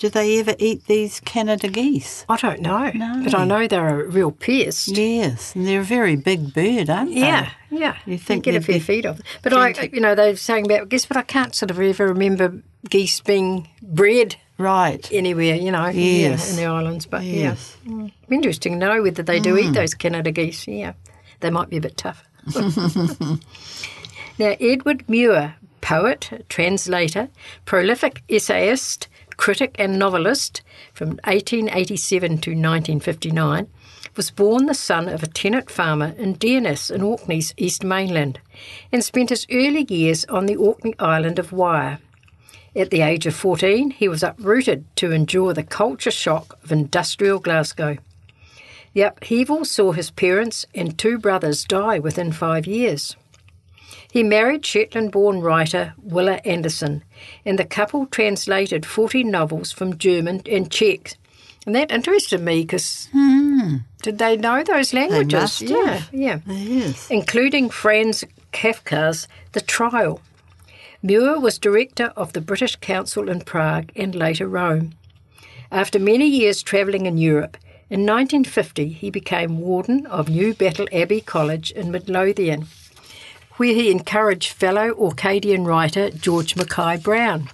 Do 0.00 0.08
they 0.08 0.40
ever 0.40 0.54
eat 0.58 0.86
these 0.86 1.20
Canada 1.20 1.68
geese? 1.68 2.24
I 2.26 2.36
don't 2.38 2.62
know, 2.62 2.90
No. 2.94 3.20
but 3.22 3.34
I 3.34 3.44
know 3.44 3.66
they're 3.66 4.00
a 4.00 4.08
real 4.08 4.32
pest. 4.32 4.88
Yes, 4.88 5.54
and 5.54 5.66
they're 5.66 5.82
a 5.82 5.84
very 5.84 6.16
big 6.16 6.54
bird, 6.54 6.88
aren't 6.88 7.12
they? 7.14 7.20
Yeah, 7.20 7.50
yeah. 7.70 7.96
You 8.06 8.16
think 8.16 8.44
get 8.44 8.54
a 8.54 8.62
fair 8.62 8.80
feed 8.80 9.04
of 9.04 9.18
them. 9.18 9.26
But 9.42 9.52
I, 9.52 9.90
you 9.92 10.00
know, 10.00 10.14
they're 10.14 10.36
saying 10.36 10.64
about 10.64 10.88
geese, 10.88 11.04
but 11.04 11.18
I 11.18 11.22
can't 11.22 11.54
sort 11.54 11.70
of 11.70 11.78
ever 11.78 12.08
remember 12.08 12.62
geese 12.88 13.20
being 13.20 13.68
bred 13.82 14.36
Right. 14.56 15.06
anywhere, 15.12 15.54
you 15.56 15.70
know, 15.70 15.88
Yes. 15.88 16.46
yeah, 16.46 16.50
in 16.50 16.56
the 16.56 16.64
islands. 16.64 17.04
But 17.04 17.22
Yes. 17.24 17.76
yeah, 17.84 17.92
Mm. 17.92 18.12
interesting 18.30 18.72
to 18.80 18.86
know 18.86 19.02
whether 19.02 19.22
they 19.22 19.38
do 19.38 19.58
eat 19.58 19.74
those 19.74 19.92
Canada 19.92 20.30
geese. 20.32 20.66
Yeah, 20.66 20.94
they 21.40 21.50
might 21.50 21.68
be 21.68 21.76
a 21.76 21.80
bit 21.82 21.98
tough. 21.98 22.24
now, 24.38 24.56
Edward 24.60 25.06
Muir, 25.08 25.54
poet, 25.82 26.46
translator, 26.48 27.28
prolific 27.66 28.22
essayist, 28.30 29.08
critic, 29.40 29.74
and 29.78 29.98
novelist 29.98 30.60
from 30.92 31.08
1887 31.24 32.28
to 32.28 32.50
1959, 32.50 33.66
was 34.14 34.30
born 34.30 34.66
the 34.66 34.74
son 34.74 35.08
of 35.08 35.22
a 35.22 35.26
tenant 35.26 35.70
farmer 35.70 36.14
in 36.18 36.34
Deerness 36.34 36.90
in 36.90 37.00
Orkney's 37.00 37.54
East 37.56 37.82
Mainland 37.82 38.38
and 38.92 39.02
spent 39.02 39.30
his 39.30 39.46
early 39.50 39.86
years 39.88 40.26
on 40.26 40.44
the 40.44 40.56
Orkney 40.56 40.94
island 40.98 41.38
of 41.38 41.52
Wyre. 41.52 42.00
At 42.76 42.90
the 42.90 43.00
age 43.00 43.24
of 43.24 43.34
14, 43.34 43.92
he 43.92 44.08
was 44.08 44.22
uprooted 44.22 44.84
to 44.96 45.10
endure 45.10 45.54
the 45.54 45.62
culture 45.62 46.10
shock 46.10 46.58
of 46.62 46.70
industrial 46.70 47.38
Glasgow. 47.38 47.96
The 48.92 49.02
upheaval 49.02 49.64
saw 49.64 49.92
his 49.92 50.10
parents 50.10 50.66
and 50.74 50.98
two 50.98 51.16
brothers 51.16 51.64
die 51.64 51.98
within 51.98 52.30
five 52.30 52.66
years. 52.66 53.16
He 54.12 54.22
married 54.22 54.66
Shetland 54.66 55.12
born 55.12 55.40
writer 55.40 55.94
Willa 56.02 56.40
Anderson, 56.44 57.04
and 57.44 57.58
the 57.58 57.64
couple 57.64 58.06
translated 58.06 58.84
40 58.84 59.24
novels 59.24 59.70
from 59.72 59.98
German 59.98 60.42
and 60.50 60.70
Czech. 60.70 61.16
And 61.66 61.74
that 61.76 61.92
interested 61.92 62.40
me 62.40 62.62
because 62.62 63.08
did 64.02 64.18
they 64.18 64.36
know 64.36 64.62
those 64.64 64.92
languages? 64.94 65.60
yeah, 65.62 66.02
yeah 66.12 66.38
Yes. 66.46 67.08
including 67.10 67.68
Franz 67.70 68.24
Kafka's 68.52 69.28
The 69.52 69.60
Trial. 69.60 70.20
Muir 71.02 71.38
was 71.38 71.58
director 71.58 72.12
of 72.16 72.32
the 72.32 72.40
British 72.40 72.76
Council 72.76 73.28
in 73.28 73.40
Prague 73.42 73.90
and 73.94 74.14
later 74.14 74.48
Rome. 74.48 74.92
After 75.70 75.98
many 75.98 76.26
years 76.26 76.62
travelling 76.62 77.06
in 77.06 77.16
Europe, 77.16 77.56
in 77.88 78.00
1950 78.06 78.88
he 78.88 79.10
became 79.10 79.60
warden 79.60 80.06
of 80.06 80.26
Newbattle 80.28 80.88
Abbey 80.92 81.20
College 81.20 81.70
in 81.70 81.90
Midlothian, 81.90 82.66
where 83.56 83.74
he 83.74 83.90
encouraged 83.90 84.52
fellow 84.52 84.92
Orcadian 84.94 85.66
writer 85.66 86.10
George 86.10 86.56
Mackay 86.56 86.98
Brown. 86.98 87.50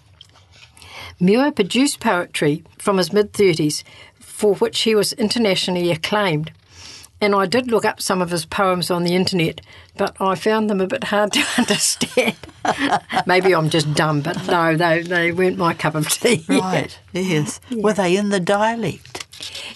Muir 1.18 1.50
produced 1.50 2.00
poetry 2.00 2.62
from 2.78 2.98
his 2.98 3.12
mid 3.12 3.32
30s, 3.32 3.82
for 4.20 4.54
which 4.56 4.80
he 4.80 4.94
was 4.94 5.12
internationally 5.14 5.90
acclaimed. 5.90 6.52
And 7.18 7.34
I 7.34 7.46
did 7.46 7.70
look 7.70 7.86
up 7.86 8.02
some 8.02 8.20
of 8.20 8.30
his 8.30 8.44
poems 8.44 8.90
on 8.90 9.02
the 9.02 9.14
internet, 9.14 9.62
but 9.96 10.14
I 10.20 10.34
found 10.34 10.68
them 10.68 10.82
a 10.82 10.86
bit 10.86 11.04
hard 11.04 11.32
to 11.32 11.44
understand. 11.58 12.36
Maybe 13.26 13.54
I'm 13.54 13.70
just 13.70 13.94
dumb, 13.94 14.20
but 14.20 14.46
no, 14.46 14.76
they, 14.76 15.02
they 15.02 15.32
weren't 15.32 15.56
my 15.56 15.72
cup 15.72 15.94
of 15.94 16.08
tea. 16.10 16.44
Right. 16.46 16.98
Yes. 17.12 17.60
Were 17.70 17.94
they 17.94 18.16
in 18.16 18.28
the 18.28 18.40
dialect? 18.40 19.26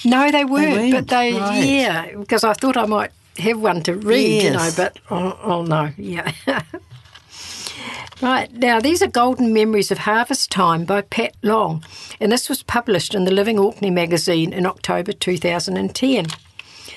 No, 0.05 0.31
they 0.31 0.45
weren't, 0.45 0.73
weren't, 0.73 0.93
but 0.93 1.09
they, 1.09 1.33
right. 1.33 1.65
yeah, 1.65 2.15
because 2.17 2.45
I 2.45 2.53
thought 2.53 2.77
I 2.77 2.85
might 2.85 3.11
have 3.41 3.61
one 3.61 3.83
to 3.83 3.95
read, 3.95 4.43
you 4.45 4.51
know, 4.51 4.71
but 4.77 4.99
oh, 5.11 5.39
oh 5.43 5.63
no, 5.63 5.91
yeah. 5.97 6.33
right, 8.23 8.53
now 8.53 8.81
these 8.81 9.03
are 9.03 9.07
Golden 9.07 9.53
Memories 9.53 9.91
of 9.91 9.99
Harvest 9.99 10.51
Time 10.51 10.85
by 10.85 11.03
Pat 11.03 11.35
Long, 11.43 11.85
and 12.21 12.31
this 12.31 12.49
was 12.49 12.63
published 12.63 13.15
in 13.15 13.25
the 13.25 13.33
Living 13.33 13.59
Orkney 13.59 13.91
magazine 13.91 14.53
in 14.53 14.67
October 14.67 15.13
2010. 15.13 16.27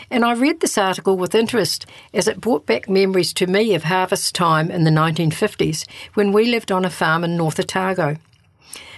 And 0.09 0.23
I 0.23 0.33
read 0.33 0.59
this 0.59 0.77
article 0.77 1.17
with 1.17 1.33
interest 1.33 1.85
as 2.13 2.27
it 2.27 2.39
brought 2.41 2.65
back 2.65 2.87
memories 2.87 3.33
to 3.33 3.47
me 3.47 3.73
of 3.73 3.85
harvest 3.85 4.35
time 4.35 4.69
in 4.69 4.83
the 4.83 4.91
1950s 4.91 5.87
when 6.13 6.31
we 6.31 6.45
lived 6.45 6.71
on 6.71 6.85
a 6.85 6.89
farm 6.89 7.23
in 7.23 7.35
North 7.35 7.59
Otago. 7.59 8.17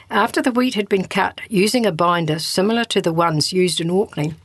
After 0.10 0.42
the 0.42 0.52
wheat 0.52 0.76
had 0.76 0.90
been 0.90 1.08
cut 1.08 1.42
using 1.50 1.86
a 1.86 1.92
binder 1.92 2.40
similar 2.40 2.84
to 2.86 3.02
the 3.02 3.14
ones 3.14 3.54
used 3.54 3.80
in 3.80 3.90
Orkney, 3.90 4.36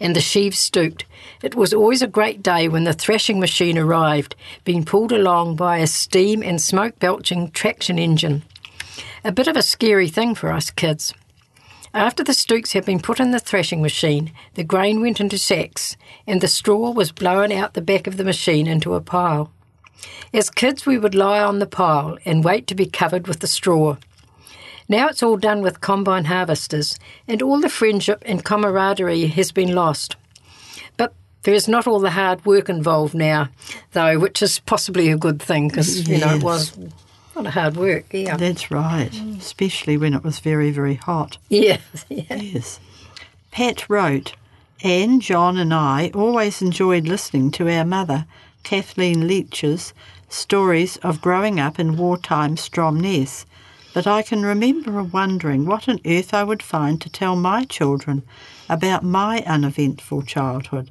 and 0.00 0.14
the 0.14 0.20
sheaves 0.20 0.58
stooped, 0.58 1.04
it 1.42 1.54
was 1.54 1.74
always 1.74 2.02
a 2.02 2.06
great 2.06 2.42
day 2.42 2.68
when 2.68 2.84
the 2.84 2.92
thrashing 2.92 3.38
machine 3.38 3.78
arrived, 3.78 4.34
being 4.64 4.84
pulled 4.84 5.12
along 5.12 5.56
by 5.56 5.78
a 5.78 5.86
steam 5.86 6.42
and 6.42 6.60
smoke 6.60 6.98
belching 6.98 7.50
traction 7.50 7.98
engine. 7.98 8.42
A 9.24 9.32
bit 9.32 9.48
of 9.48 9.56
a 9.56 9.62
scary 9.62 10.08
thing 10.08 10.34
for 10.34 10.52
us 10.52 10.70
kids. 10.70 11.12
After 11.92 12.22
the 12.22 12.34
stooks 12.34 12.72
had 12.72 12.84
been 12.84 13.00
put 13.00 13.20
in 13.20 13.30
the 13.30 13.38
thrashing 13.38 13.80
machine, 13.80 14.32
the 14.54 14.64
grain 14.64 15.00
went 15.00 15.20
into 15.20 15.38
sacks, 15.38 15.96
and 16.26 16.40
the 16.40 16.48
straw 16.48 16.90
was 16.90 17.10
blown 17.10 17.50
out 17.50 17.74
the 17.74 17.80
back 17.80 18.06
of 18.06 18.18
the 18.18 18.24
machine 18.24 18.66
into 18.66 18.94
a 18.94 19.00
pile. 19.00 19.50
As 20.34 20.50
kids, 20.50 20.84
we 20.84 20.98
would 20.98 21.14
lie 21.14 21.42
on 21.42 21.58
the 21.58 21.66
pile 21.66 22.18
and 22.24 22.44
wait 22.44 22.66
to 22.66 22.74
be 22.74 22.86
covered 22.86 23.26
with 23.26 23.40
the 23.40 23.46
straw. 23.46 23.96
Now 24.88 25.08
it's 25.08 25.22
all 25.22 25.36
done 25.36 25.62
with 25.62 25.80
combine 25.80 26.26
harvesters, 26.26 26.98
and 27.26 27.42
all 27.42 27.60
the 27.60 27.68
friendship 27.68 28.22
and 28.26 28.44
camaraderie 28.44 29.26
has 29.26 29.50
been 29.52 29.74
lost. 29.74 30.16
But 30.96 31.12
there 31.42 31.54
is 31.54 31.66
not 31.68 31.86
all 31.86 31.98
the 32.00 32.10
hard 32.10 32.44
work 32.46 32.68
involved 32.68 33.14
now, 33.14 33.48
though, 33.92 34.18
which 34.18 34.42
is 34.42 34.60
possibly 34.60 35.10
a 35.10 35.16
good 35.16 35.40
thing 35.42 35.68
because 35.68 36.08
you 36.08 36.18
know 36.18 36.26
Yes. 36.26 36.36
it 36.36 36.42
was 36.44 36.76
a 36.78 36.80
lot 37.36 37.46
of 37.48 37.52
hard 37.54 37.76
work. 37.76 38.04
Yeah, 38.12 38.36
That's 38.36 38.70
right. 38.70 39.10
Especially 39.38 39.96
when 39.96 40.14
it 40.14 40.22
was 40.22 40.38
very, 40.38 40.70
very 40.70 40.94
hot. 40.94 41.38
yeah, 41.48 41.78
yeah. 42.08 42.34
Yes. 42.36 42.78
Pat 43.50 43.88
wrote, 43.88 44.34
Anne, 44.84 45.20
John, 45.20 45.56
and 45.56 45.72
I 45.74 46.10
always 46.14 46.60
enjoyed 46.62 47.08
listening 47.08 47.50
to 47.52 47.68
our 47.70 47.84
mother, 47.84 48.26
Kathleen 48.62 49.26
Leach's, 49.26 49.92
stories 50.28 50.96
of 50.98 51.20
growing 51.22 51.58
up 51.58 51.78
in 51.78 51.96
wartime 51.96 52.56
Stromness, 52.56 53.46
but 53.96 54.06
I 54.06 54.20
can 54.20 54.44
remember 54.44 55.02
wondering 55.02 55.64
what 55.64 55.88
on 55.88 56.00
earth 56.04 56.34
I 56.34 56.44
would 56.44 56.62
find 56.62 57.00
to 57.00 57.08
tell 57.08 57.34
my 57.34 57.64
children 57.64 58.24
about 58.68 59.02
my 59.02 59.42
uneventful 59.46 60.20
childhood. 60.20 60.90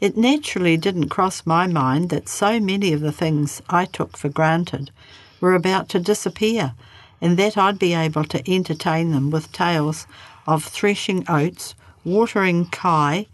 It 0.00 0.16
naturally 0.16 0.76
didn't 0.76 1.08
cross 1.08 1.44
my 1.44 1.66
mind 1.66 2.08
that 2.10 2.28
so 2.28 2.60
many 2.60 2.92
of 2.92 3.00
the 3.00 3.10
things 3.10 3.62
I 3.68 3.84
took 3.84 4.16
for 4.16 4.28
granted 4.28 4.92
were 5.40 5.56
about 5.56 5.88
to 5.88 5.98
disappear, 5.98 6.74
and 7.20 7.36
that 7.36 7.58
I'd 7.58 7.80
be 7.80 7.94
able 7.94 8.22
to 8.26 8.48
entertain 8.48 9.10
them 9.10 9.32
with 9.32 9.50
tales 9.50 10.06
of 10.46 10.62
threshing 10.62 11.24
oats, 11.28 11.74
watering 12.04 12.66
kai, 12.66 13.26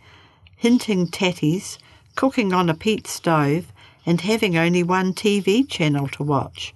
hinting 0.57 1.09
tatties, 1.09 1.76
cooking 2.16 2.54
on 2.54 2.71
a 2.71 2.75
peat 2.75 3.07
stove, 3.07 3.66
and 4.07 4.23
having 4.23 4.57
only 4.57 4.83
one 4.83 5.12
TV 5.12 5.69
channel 5.69 6.09
to 6.09 6.23
watch. 6.23 6.73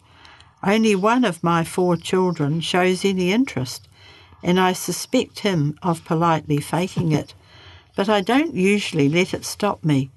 Only 0.66 0.96
one 0.96 1.24
of 1.24 1.44
my 1.44 1.62
four 1.62 1.96
children 1.96 2.60
shows 2.60 3.04
any 3.04 3.30
interest, 3.30 3.86
and 4.42 4.58
I 4.58 4.72
suspect 4.72 5.38
him 5.38 5.78
of 5.80 6.04
politely 6.04 6.58
faking 6.58 7.12
it, 7.12 7.34
but 7.94 8.08
I 8.08 8.20
don't 8.20 8.52
usually 8.52 9.08
let 9.08 9.32
it 9.32 9.44
stop 9.44 9.84
me. 9.84 10.10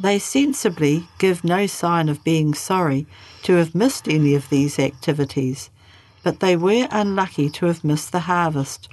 They 0.00 0.18
sensibly 0.18 1.06
give 1.20 1.44
no 1.44 1.68
sign 1.68 2.08
of 2.08 2.24
being 2.24 2.54
sorry 2.54 3.06
to 3.44 3.52
have 3.52 3.72
missed 3.72 4.08
any 4.08 4.34
of 4.34 4.48
these 4.48 4.80
activities, 4.80 5.70
but 6.24 6.40
they 6.40 6.56
were 6.56 6.88
unlucky 6.90 7.48
to 7.50 7.66
have 7.66 7.84
missed 7.84 8.10
the 8.10 8.26
harvest. 8.26 8.88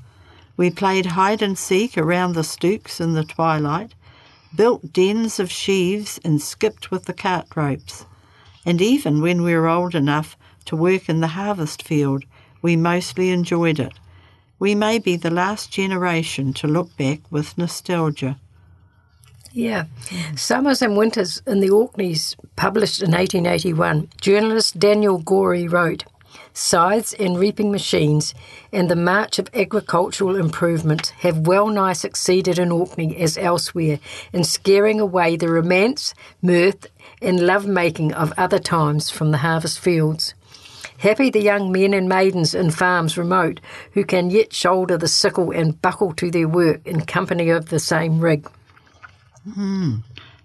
We 0.56 0.70
played 0.70 1.08
hide 1.08 1.42
and 1.42 1.58
seek 1.58 1.98
around 1.98 2.34
the 2.34 2.44
stooks 2.44 3.02
in 3.02 3.14
the 3.14 3.24
twilight, 3.24 3.96
built 4.56 4.94
dens 4.94 5.40
of 5.40 5.50
sheaves, 5.50 6.20
and 6.24 6.40
skipped 6.40 6.92
with 6.92 7.06
the 7.06 7.14
cart 7.14 7.48
ropes. 7.56 8.06
And 8.68 8.80
even 8.84 9.20
when 9.20 9.42
we 9.42 9.56
were 9.56 9.68
old 9.68 9.96
enough 9.96 10.38
to 10.66 10.76
work 10.76 11.10
in 11.10 11.22
the 11.22 11.28
harvest 11.28 11.84
field, 11.84 12.24
we 12.62 12.76
mostly 12.76 13.32
enjoyed 13.32 13.80
it. 13.80 13.94
We 14.58 14.76
may 14.76 15.00
be 15.00 15.16
the 15.16 15.30
last 15.30 15.72
generation 15.72 16.54
to 16.54 16.68
look 16.68 16.96
back 16.98 17.20
with 17.30 17.58
nostalgia. 17.58 18.40
Yeah. 19.52 19.86
Summers 20.36 20.82
and 20.82 20.98
Winters 20.98 21.42
in 21.48 21.60
the 21.62 21.70
Orkneys, 21.70 22.36
published 22.56 23.02
in 23.02 23.12
1881, 23.12 24.10
journalist 24.20 24.80
Daniel 24.80 25.18
Gorrie 25.20 25.68
wrote 25.68 26.04
scythes 26.56 27.14
and 27.14 27.38
reaping 27.38 27.72
machines, 27.72 28.34
and 28.72 28.90
the 28.90 28.96
march 28.96 29.40
of 29.40 29.50
agricultural 29.54 30.36
improvement 30.36 31.08
have 31.20 31.48
well 31.48 31.68
nigh 31.68 31.94
succeeded 31.94 32.58
in 32.58 32.72
Orkney 32.72 33.16
as 33.18 33.38
elsewhere 33.38 34.00
in 34.34 34.44
scaring 34.44 35.00
away 35.00 35.36
the 35.36 35.50
romance, 35.50 36.14
mirth, 36.42 36.88
and 37.22 37.46
love 37.46 37.68
making 37.68 38.14
of 38.14 38.34
other 38.38 38.60
times 38.60 39.10
from 39.10 39.32
the 39.32 39.40
harvest 39.40 39.80
fields. 39.80 40.34
Happy 41.00 41.30
the 41.30 41.42
young 41.42 41.72
men 41.72 41.94
and 41.94 42.08
maidens 42.08 42.56
in 42.56 42.72
farms 42.72 43.18
remote 43.18 43.60
who 43.92 44.04
can 44.04 44.32
yet 44.32 44.54
shoulder 44.54 44.98
the 44.98 45.08
sickle 45.08 45.52
and 45.52 45.82
buckle 45.82 46.14
to 46.14 46.32
their 46.32 46.48
work 46.48 46.82
in 46.86 47.06
company 47.06 47.50
of 47.50 47.70
the 47.70 47.80
same 47.80 48.20
rig. 48.20 48.50
Hmm. 49.54 49.98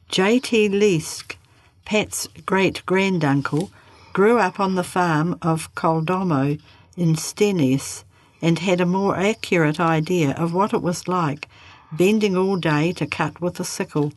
J.T. 0.09 0.69
Leask, 0.71 1.37
Pat's 1.85 2.29
great 2.45 2.85
granduncle, 2.85 3.71
grew 4.13 4.39
up 4.39 4.59
on 4.59 4.75
the 4.75 4.83
farm 4.83 5.39
of 5.41 5.73
Coldomo 5.75 6.61
in 6.97 7.15
Stenness 7.15 8.05
and 8.43 8.59
had 8.59 8.81
a 8.81 8.87
more 8.87 9.17
accurate 9.17 9.79
idea 9.79 10.33
of 10.33 10.53
what 10.53 10.75
it 10.75 10.83
was 10.83 11.07
like 11.07 11.49
bending 11.93 12.37
all 12.37 12.57
day 12.57 12.93
to 12.93 13.07
cut 13.07 13.41
with 13.41 13.59
a 13.61 13.65
sickle. 13.65 14.13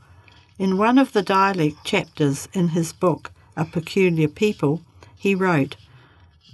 In 0.60 0.78
one 0.78 0.98
of 0.98 1.14
the 1.14 1.22
dialect 1.22 1.84
chapters 1.84 2.48
in 2.54 2.70
his 2.70 2.94
book, 2.94 3.32
A 3.58 3.66
Peculiar 3.66 4.28
People, 4.28 4.82
he 5.16 5.34
wrote, 5.36 5.76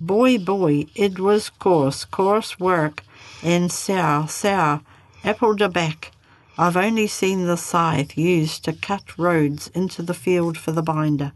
Boy, 0.02 0.38
boy, 0.38 0.86
it 0.96 1.20
was 1.20 1.50
coarse, 1.50 2.06
coarse 2.06 2.58
work, 2.58 3.04
and 3.44 3.70
sour, 3.70 4.30
sour, 4.30 4.80
apple 5.26 5.56
de 5.56 5.68
back. 5.68 6.14
I've 6.58 6.78
only 6.78 7.06
seen 7.06 7.46
the 7.46 7.58
scythe 7.58 8.18
used 8.18 8.64
to 8.64 8.72
cut 8.72 9.18
roads 9.18 9.68
into 9.76 10.02
the 10.02 10.14
field 10.14 10.58
for 10.58 10.72
the 10.72 10.82
binder. 10.82 11.34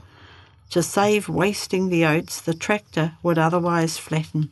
To 0.70 0.82
save 0.82 1.28
wasting 1.28 1.90
the 1.90 2.06
oats 2.06 2.40
the 2.40 2.54
tractor 2.54 3.18
would 3.22 3.38
otherwise 3.38 3.98
flatten. 3.98 4.50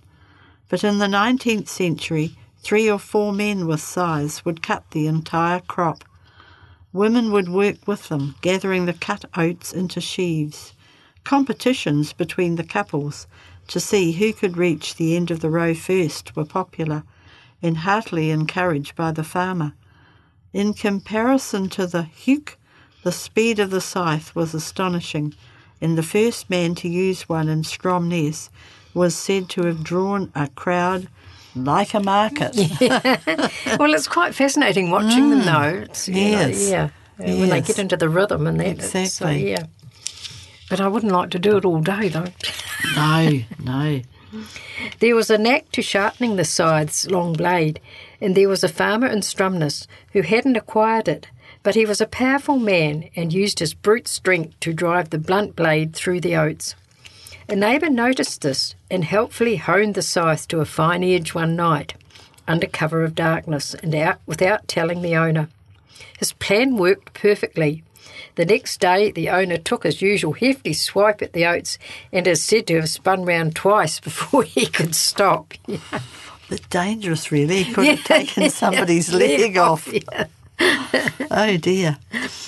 But 0.67 0.83
in 0.83 0.97
the 0.97 1.07
19th 1.07 1.69
century, 1.69 2.35
three 2.61 2.91
or 2.91 2.99
four 2.99 3.31
men 3.31 3.65
with 3.65 3.79
scythes 3.79 4.43
would 4.43 4.61
cut 4.61 4.83
the 4.91 5.07
entire 5.07 5.61
crop. 5.61 6.03
Women 6.91 7.31
would 7.31 7.47
work 7.47 7.87
with 7.87 8.09
them, 8.09 8.35
gathering 8.41 8.87
the 8.87 8.93
cut 8.93 9.23
oats 9.37 9.71
into 9.71 10.01
sheaves. 10.01 10.73
Competitions 11.23 12.11
between 12.11 12.55
the 12.55 12.63
couples 12.63 13.25
to 13.67 13.79
see 13.79 14.11
who 14.13 14.33
could 14.33 14.57
reach 14.57 14.95
the 14.95 15.15
end 15.15 15.31
of 15.31 15.39
the 15.39 15.49
row 15.49 15.73
first 15.73 16.35
were 16.35 16.45
popular 16.45 17.03
and 17.61 17.77
heartily 17.77 18.29
encouraged 18.31 18.95
by 18.95 19.11
the 19.11 19.23
farmer. 19.23 19.73
In 20.53 20.73
comparison 20.73 21.69
to 21.69 21.87
the 21.87 22.03
Heuch, 22.03 22.55
the 23.03 23.11
speed 23.11 23.59
of 23.59 23.69
the 23.69 23.81
scythe 23.81 24.35
was 24.35 24.53
astonishing, 24.53 25.33
and 25.79 25.97
the 25.97 26.03
first 26.03 26.49
man 26.49 26.75
to 26.75 26.87
use 26.89 27.29
one 27.29 27.47
in 27.47 27.63
Stromness 27.63 28.49
was 28.93 29.15
said 29.15 29.47
to 29.49 29.65
have 29.65 29.83
drawn 29.83 30.31
a 30.35 30.47
crowd 30.49 31.07
like 31.55 31.93
a 31.93 31.99
market. 31.99 32.55
well, 33.79 33.93
it's 33.93 34.07
quite 34.07 34.35
fascinating 34.35 34.89
watching 34.91 35.29
them, 35.29 35.45
though. 35.45 35.83
It's, 35.83 36.07
you 36.07 36.15
know, 36.15 36.21
Yes. 36.21 36.69
yeah. 36.69 36.83
uh, 37.19 37.37
When 37.39 37.49
they 37.49 37.61
get 37.61 37.79
into 37.79 37.95
the 37.97 38.09
rhythm 38.09 38.47
and 38.47 38.59
that. 38.59 38.67
uh, 38.67 38.71
Exactly. 38.99 39.51
yeah. 39.51 39.65
But 40.71 40.79
I 40.79 40.87
wouldn't 40.87 41.11
like 41.11 41.31
to 41.31 41.39
do 41.39 41.57
it 41.57 41.65
all 41.65 41.81
day, 41.81 42.07
though. 42.07 42.27
No, 42.95 43.41
no. 43.61 44.01
There 45.01 45.15
was 45.17 45.29
a 45.29 45.37
knack 45.37 45.69
to 45.73 45.81
sharpening 45.81 46.37
the 46.37 46.45
scythe's 46.45 47.11
long 47.11 47.33
blade, 47.33 47.81
and 48.21 48.35
there 48.35 48.47
was 48.47 48.63
a 48.63 48.69
farmer 48.69 49.07
in 49.07 49.19
Stromness 49.19 49.85
who 50.13 50.21
hadn't 50.21 50.55
acquired 50.55 51.09
it, 51.09 51.27
but 51.61 51.75
he 51.75 51.85
was 51.85 51.99
a 51.99 52.07
powerful 52.07 52.57
man 52.57 53.09
and 53.17 53.33
used 53.33 53.59
his 53.59 53.73
brute 53.73 54.07
strength 54.07 54.57
to 54.61 54.71
drive 54.71 55.09
the 55.09 55.17
blunt 55.17 55.57
blade 55.57 55.93
through 55.93 56.21
the 56.21 56.37
oats. 56.37 56.73
A 57.49 57.55
neighbour 57.57 57.89
noticed 57.89 58.39
this 58.39 58.73
and 58.89 59.03
helpfully 59.03 59.57
honed 59.57 59.95
the 59.95 60.01
scythe 60.01 60.47
to 60.47 60.61
a 60.61 60.65
fine 60.65 61.03
edge 61.03 61.33
one 61.33 61.57
night, 61.57 61.95
under 62.47 62.65
cover 62.65 63.03
of 63.03 63.13
darkness 63.13 63.73
and 63.73 63.93
out 63.93 64.21
without 64.25 64.69
telling 64.69 65.01
the 65.01 65.17
owner. 65.17 65.49
His 66.17 66.31
plan 66.31 66.77
worked 66.77 67.13
perfectly. 67.13 67.83
The 68.35 68.45
next 68.45 68.79
day, 68.79 69.11
the 69.11 69.29
owner 69.29 69.57
took 69.57 69.83
his 69.83 70.01
usual 70.01 70.33
hefty 70.33 70.73
swipe 70.73 71.21
at 71.21 71.33
the 71.33 71.45
oats 71.45 71.77
and 72.11 72.25
is 72.27 72.43
said 72.43 72.67
to 72.67 72.75
have 72.75 72.89
spun 72.89 73.25
round 73.25 73.55
twice 73.55 73.99
before 74.09 74.43
he 74.43 74.65
could 74.65 74.95
stop. 74.95 75.53
Bit 76.49 76.69
dangerous, 76.69 77.31
really. 77.31 77.63
He 77.63 77.73
Could 77.73 77.87
have 77.87 78.03
taken 78.03 78.49
somebody's 78.49 79.13
leg 79.13 79.57
off. 79.57 79.87
Oh 81.31 81.57
dear. 81.57 81.97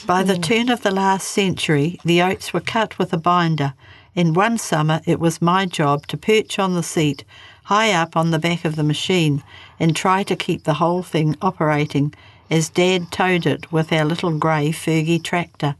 By 0.06 0.24
the 0.24 0.34
mm. 0.34 0.44
turn 0.44 0.70
of 0.70 0.84
the 0.84 0.92
last 0.92 1.30
century, 1.30 2.00
the 2.04 2.22
oats 2.22 2.54
were 2.54 2.60
cut 2.60 3.00
with 3.00 3.14
a 3.14 3.18
binder. 3.18 3.74
In 4.14 4.34
one 4.34 4.58
summer, 4.58 5.02
it 5.06 5.20
was 5.20 5.42
my 5.42 5.66
job 5.66 6.06
to 6.08 6.18
perch 6.18 6.60
on 6.60 6.76
the 6.76 6.84
seat, 6.84 7.24
high 7.64 7.92
up 7.94 8.18
on 8.18 8.32
the 8.32 8.40
back 8.40 8.66
of 8.66 8.76
the 8.76 8.84
machine, 8.84 9.42
and 9.80 9.96
try 9.96 10.22
to 10.24 10.36
keep 10.36 10.64
the 10.64 10.76
whole 10.76 11.02
thing 11.02 11.36
operating 11.42 12.14
as 12.54 12.70
Dad 12.70 13.12
towed 13.12 13.48
it 13.48 13.72
with 13.72 13.92
our 13.92 14.06
little 14.06 14.38
grey 14.38 14.70
Fergie 14.70 15.24
tractor. 15.24 15.76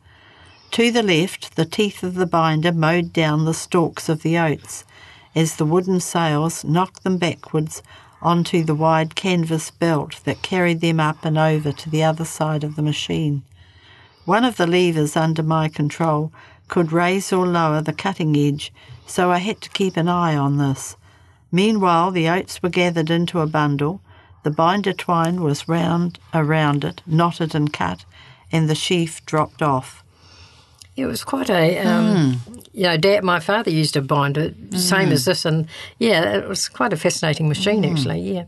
To 0.72 0.92
the 0.92 1.04
left, 1.04 1.56
the 1.56 1.66
teeth 1.66 2.02
of 2.02 2.16
the 2.16 2.26
binder 2.26 2.72
mowed 2.72 3.14
down 3.14 3.46
the 3.46 3.54
stalks 3.54 4.10
of 4.10 4.24
the 4.24 4.40
oats 4.40 4.84
as 5.36 5.58
the 5.58 5.66
wooden 5.66 6.00
sails 6.00 6.64
knocked 6.64 7.04
them 7.04 7.18
backwards 7.18 7.84
onto 8.24 8.64
the 8.64 8.74
wide 8.74 9.14
canvas 9.14 9.70
belt 9.70 10.20
that 10.24 10.42
carried 10.42 10.82
them 10.82 11.00
up 11.00 11.24
and 11.24 11.38
over 11.38 11.72
to 11.72 11.92
the 11.92 12.04
other 12.04 12.26
side 12.26 12.64
of 12.64 12.76
the 12.76 12.82
machine. 12.82 13.44
One 14.26 14.44
of 14.44 14.58
the 14.58 14.66
levers 14.66 15.16
under 15.16 15.44
my 15.44 15.70
control 15.70 16.32
could 16.70 16.92
raise 16.92 17.32
or 17.32 17.46
lower 17.46 17.82
the 17.82 17.94
cutting 17.94 18.36
edge, 18.36 18.74
so 19.06 19.30
I 19.30 19.38
had 19.38 19.62
to 19.62 19.70
keep 19.70 19.96
an 19.96 20.08
eye 20.08 20.36
on 20.36 20.58
this. 20.58 20.98
Meanwhile, 21.52 22.10
the 22.10 22.28
oats 22.30 22.64
were 22.64 22.70
gathered 22.70 23.12
into 23.12 23.42
a 23.42 23.46
bundle, 23.46 24.02
the 24.44 24.52
binder 24.52 24.94
twine 24.94 25.42
was 25.42 25.68
round 25.68 26.20
around 26.34 26.84
it, 26.84 27.02
knotted 27.06 27.56
and 27.56 27.74
cut, 27.74 28.06
and 28.52 28.70
the 28.70 28.76
sheaf 28.76 29.26
dropped 29.26 29.62
off. 29.62 30.04
It 30.96 31.08
was 31.08 31.24
quite 31.24 31.50
a, 31.50 31.80
um, 31.80 32.34
hmm. 32.34 32.60
you 32.72 32.84
know, 32.84 32.98
Dad, 32.98 33.24
my 33.24 33.40
father 33.40 33.72
used 33.72 33.96
a 33.96 34.02
binder, 34.02 34.54
same 34.72 35.12
as 35.12 35.26
hmm. 35.26 35.32
this, 35.32 35.46
and 35.46 35.68
yeah, 35.98 36.36
it 36.36 36.48
was 36.48 36.70
quite 36.70 36.94
a 36.94 36.98
fascinating 36.98 37.48
machine 37.48 37.84
hmm. 37.84 37.96
actually, 37.96 38.22
yeah. 38.22 38.46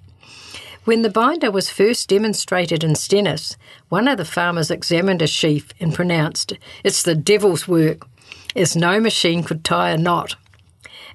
When 0.84 1.02
the 1.02 1.10
binder 1.10 1.50
was 1.50 1.72
first 1.72 2.10
demonstrated 2.10 2.84
in 2.84 2.94
Stenness, 2.94 3.58
one 3.90 4.08
of 4.08 4.20
the 4.20 4.26
farmers 4.26 4.70
examined 4.70 5.24
a 5.24 5.28
sheaf 5.28 5.70
and 5.80 5.96
pronounced, 5.96 6.54
It's 6.84 7.02
the 7.02 7.16
devil's 7.16 7.68
work, 7.68 8.08
as 8.56 8.76
no 8.76 9.00
machine 9.00 9.42
could 9.42 9.64
tie 9.64 9.90
a 9.90 9.98
knot. 9.98 10.36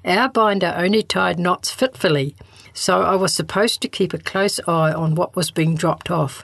Our 0.03 0.27
binder 0.27 0.73
only 0.75 1.03
tied 1.03 1.39
knots 1.39 1.71
fitfully, 1.71 2.35
so 2.73 3.01
I 3.01 3.15
was 3.15 3.33
supposed 3.33 3.81
to 3.81 3.87
keep 3.87 4.13
a 4.13 4.17
close 4.17 4.59
eye 4.67 4.91
on 4.91 5.15
what 5.15 5.35
was 5.35 5.51
being 5.51 5.75
dropped 5.75 6.09
off. 6.09 6.43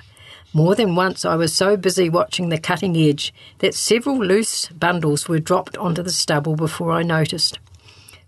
More 0.54 0.76
than 0.76 0.96
once 0.96 1.26
I 1.26 1.36
was 1.36 1.54
so 1.54 1.78
busy 1.78 2.10
watching 2.10 2.50
the 2.50 2.58
cutting 2.58 2.96
edge 2.96 3.34
that 3.60 3.76
several 3.76 4.18
loose 4.18 4.68
bundles 4.70 5.28
were 5.28 5.40
dropped 5.40 5.78
onto 5.78 6.02
the 6.02 6.10
stubble 6.10 6.56
before 6.56 6.92
I 6.92 7.04
noticed. 7.04 7.60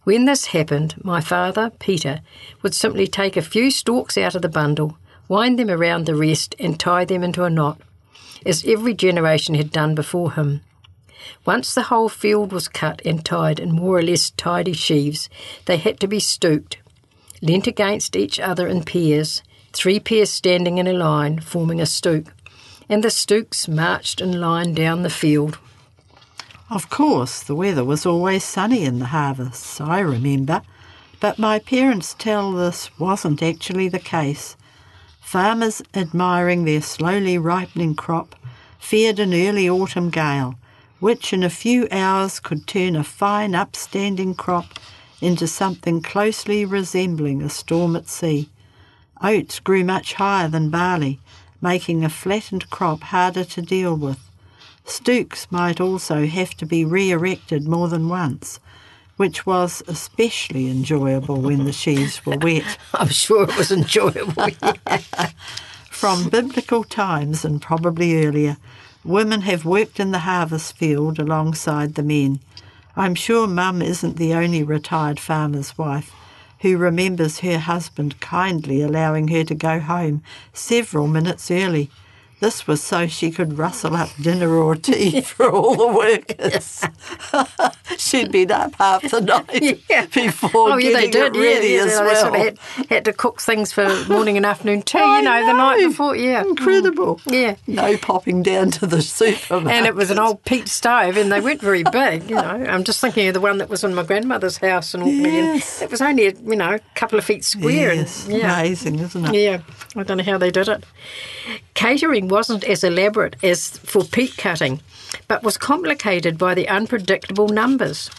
When 0.03 0.25
this 0.25 0.47
happened, 0.47 0.95
my 1.03 1.21
father, 1.21 1.71
Peter, 1.79 2.21
would 2.61 2.73
simply 2.73 3.07
take 3.07 3.37
a 3.37 3.41
few 3.41 3.71
stalks 3.71 4.17
out 4.17 4.35
of 4.35 4.41
the 4.41 4.49
bundle, 4.49 4.97
wind 5.27 5.59
them 5.59 5.69
around 5.69 6.05
the 6.05 6.15
rest, 6.15 6.55
and 6.59 6.79
tie 6.79 7.05
them 7.05 7.23
into 7.23 7.43
a 7.43 7.49
knot, 7.49 7.79
as 8.45 8.65
every 8.65 8.93
generation 8.93 9.55
had 9.55 9.71
done 9.71 9.95
before 9.95 10.33
him. 10.33 10.61
Once 11.45 11.73
the 11.73 11.83
whole 11.83 12.09
field 12.09 12.51
was 12.51 12.67
cut 12.67 13.01
and 13.05 13.23
tied 13.25 13.59
in 13.59 13.71
more 13.71 13.97
or 13.97 14.01
less 14.01 14.31
tidy 14.31 14.73
sheaves, 14.73 15.29
they 15.65 15.77
had 15.77 15.99
to 15.99 16.07
be 16.07 16.19
stooped, 16.19 16.77
leant 17.41 17.67
against 17.67 18.15
each 18.15 18.39
other 18.39 18.67
in 18.67 18.83
pairs, 18.83 19.41
three 19.73 19.99
pairs 19.99 20.31
standing 20.31 20.77
in 20.77 20.87
a 20.87 20.93
line, 20.93 21.39
forming 21.39 21.79
a 21.79 21.85
stook, 21.85 22.33
and 22.89 23.03
the 23.03 23.11
stooks 23.11 23.67
marched 23.67 24.19
in 24.19 24.39
line 24.39 24.73
down 24.73 25.03
the 25.03 25.09
field. 25.09 25.57
Of 26.69 26.89
course, 26.89 27.41
the 27.41 27.55
weather 27.55 27.83
was 27.83 28.05
always 28.05 28.43
sunny 28.43 28.83
in 28.83 28.99
the 28.99 29.05
harvests, 29.05 29.81
I 29.81 29.99
remember, 29.99 30.61
but 31.19 31.39
my 31.39 31.59
parents 31.59 32.15
tell 32.17 32.51
this 32.51 32.97
wasn't 32.99 33.41
actually 33.41 33.89
the 33.89 33.99
case. 33.99 34.55
Farmers 35.19 35.81
admiring 35.93 36.65
their 36.65 36.81
slowly 36.81 37.37
ripening 37.37 37.95
crop 37.95 38.35
feared 38.79 39.19
an 39.19 39.33
early 39.33 39.69
autumn 39.69 40.09
gale, 40.09 40.55
which 40.99 41.33
in 41.33 41.43
a 41.43 41.49
few 41.49 41.87
hours 41.91 42.39
could 42.39 42.67
turn 42.67 42.95
a 42.95 43.03
fine 43.03 43.53
upstanding 43.53 44.33
crop 44.33 44.79
into 45.21 45.47
something 45.47 46.01
closely 46.01 46.65
resembling 46.65 47.41
a 47.41 47.49
storm 47.49 47.95
at 47.95 48.07
sea. 48.07 48.49
Oats 49.21 49.59
grew 49.59 49.83
much 49.83 50.13
higher 50.13 50.47
than 50.47 50.69
barley, 50.69 51.19
making 51.61 52.03
a 52.03 52.09
flattened 52.09 52.69
crop 52.69 53.01
harder 53.03 53.43
to 53.43 53.61
deal 53.61 53.95
with. 53.95 54.19
Stooks 54.85 55.47
might 55.51 55.79
also 55.79 56.25
have 56.25 56.55
to 56.55 56.65
be 56.65 56.85
re 56.85 57.11
erected 57.11 57.67
more 57.67 57.87
than 57.87 58.09
once, 58.09 58.59
which 59.17 59.45
was 59.45 59.83
especially 59.87 60.69
enjoyable 60.69 61.41
when 61.41 61.65
the 61.65 61.73
sheaves 61.73 62.25
were 62.25 62.37
wet. 62.37 62.77
I'm 62.93 63.09
sure 63.09 63.43
it 63.43 63.57
was 63.57 63.71
enjoyable. 63.71 64.47
From 65.89 66.29
biblical 66.29 66.85
times 66.85 67.43
and 67.43 67.61
probably 67.61 68.25
earlier, 68.25 68.57
women 69.03 69.41
have 69.41 69.65
worked 69.65 69.99
in 69.99 70.11
the 70.11 70.19
harvest 70.19 70.77
field 70.77 71.19
alongside 71.19 71.95
the 71.95 72.03
men. 72.03 72.39
I'm 72.99 73.15
sure 73.15 73.47
Mum 73.47 73.81
isn't 73.81 74.17
the 74.17 74.33
only 74.33 74.61
retired 74.61 75.21
farmer's 75.21 75.77
wife 75.77 76.13
who 76.59 76.77
remembers 76.77 77.39
her 77.39 77.57
husband 77.57 78.19
kindly 78.19 78.81
allowing 78.81 79.29
her 79.29 79.45
to 79.45 79.55
go 79.55 79.79
home 79.79 80.21
several 80.51 81.07
minutes 81.07 81.49
early. 81.49 81.89
This 82.39 82.67
was 82.67 82.81
so 82.81 83.05
she 83.07 83.31
could 83.31 83.57
rustle 83.57 83.95
up 83.95 84.09
dinner 84.21 84.55
or 84.55 84.75
tea 84.75 85.21
for 85.35 85.51
all 85.51 85.75
the 85.75 85.87
workers. 85.87 86.83
She'd 87.97 88.31
been 88.31 88.51
up 88.51 88.75
half 88.75 89.01
the 89.09 89.19
night 89.61 89.81
Yeah. 89.89 90.05
before 90.05 90.71
oh, 90.71 90.77
yeah, 90.77 90.93
they 90.93 91.09
did. 91.09 91.35
it 91.35 91.39
ready 91.39 91.67
yeah, 91.69 91.83
as 91.83 91.99
well. 91.99 92.15
sort 92.15 92.35
of 92.35 92.39
had, 92.41 92.85
had 92.89 93.05
to 93.05 93.13
cook 93.13 93.41
things 93.41 93.73
for 93.73 93.87
morning 94.07 94.37
and 94.37 94.45
afternoon 94.45 94.83
tea, 94.83 94.99
you 94.99 95.21
know, 95.21 95.45
the 95.45 95.53
night 95.53 95.79
before. 95.85 96.15
Yeah. 96.15 96.43
Mm. 96.43 96.49
Incredible. 96.51 97.19
Yeah. 97.25 97.55
No 97.67 97.97
popping 97.97 98.41
down 98.41 98.71
to 98.71 98.87
the 98.87 99.01
supermarket. 99.01 99.71
And 99.73 99.85
it 99.85 99.95
was 99.95 100.09
an 100.09 100.19
old 100.19 100.43
peat 100.45 100.67
stove, 100.69 101.17
and 101.17 101.31
they 101.31 101.41
weren't 101.41 101.61
very 101.61 101.83
big. 101.83 102.29
You 102.29 102.35
know, 102.37 102.41
I'm 102.41 102.83
just 102.83 103.01
thinking 103.01 103.27
of 103.27 103.33
the 103.33 103.41
one 103.41 103.57
that 103.57 103.69
was 103.69 103.83
in 103.83 103.93
my 103.93 104.03
grandmother's 104.03 104.57
house 104.57 104.93
in 104.93 105.01
Auckland. 105.01 105.23
Yes. 105.25 105.81
And 105.81 105.87
it 105.89 105.91
was 105.91 106.01
only 106.01 106.27
a, 106.27 106.33
you 106.33 106.55
know 106.55 106.75
a 106.75 106.79
couple 106.95 107.19
of 107.19 107.25
feet 107.25 107.43
square. 107.43 107.93
Yes, 107.93 108.27
and, 108.27 108.37
yeah, 108.37 108.59
amazing, 108.59 108.99
isn't 108.99 109.25
it? 109.25 109.33
yeah. 109.35 109.61
I 109.95 110.03
don't 110.03 110.17
know 110.17 110.23
how 110.23 110.37
they 110.37 110.51
did 110.51 110.67
it. 110.67 110.83
Catering 111.73 112.27
wasn't 112.27 112.63
as 112.63 112.83
elaborate 112.83 113.35
as 113.43 113.77
for 113.79 114.03
peat 114.03 114.37
cutting, 114.37 114.81
but 115.27 115.43
was 115.43 115.57
complicated 115.57 116.37
by 116.37 116.53
the 116.53 116.67
unpredictable 116.67 117.47
numbers. 117.47 118.11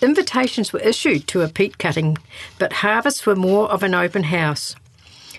Invitations 0.00 0.72
were 0.72 0.80
issued 0.80 1.28
to 1.28 1.42
a 1.42 1.48
peat 1.48 1.78
cutting, 1.78 2.18
but 2.58 2.72
harvests 2.72 3.26
were 3.26 3.36
more 3.36 3.70
of 3.70 3.82
an 3.82 3.94
open 3.94 4.24
house. 4.24 4.74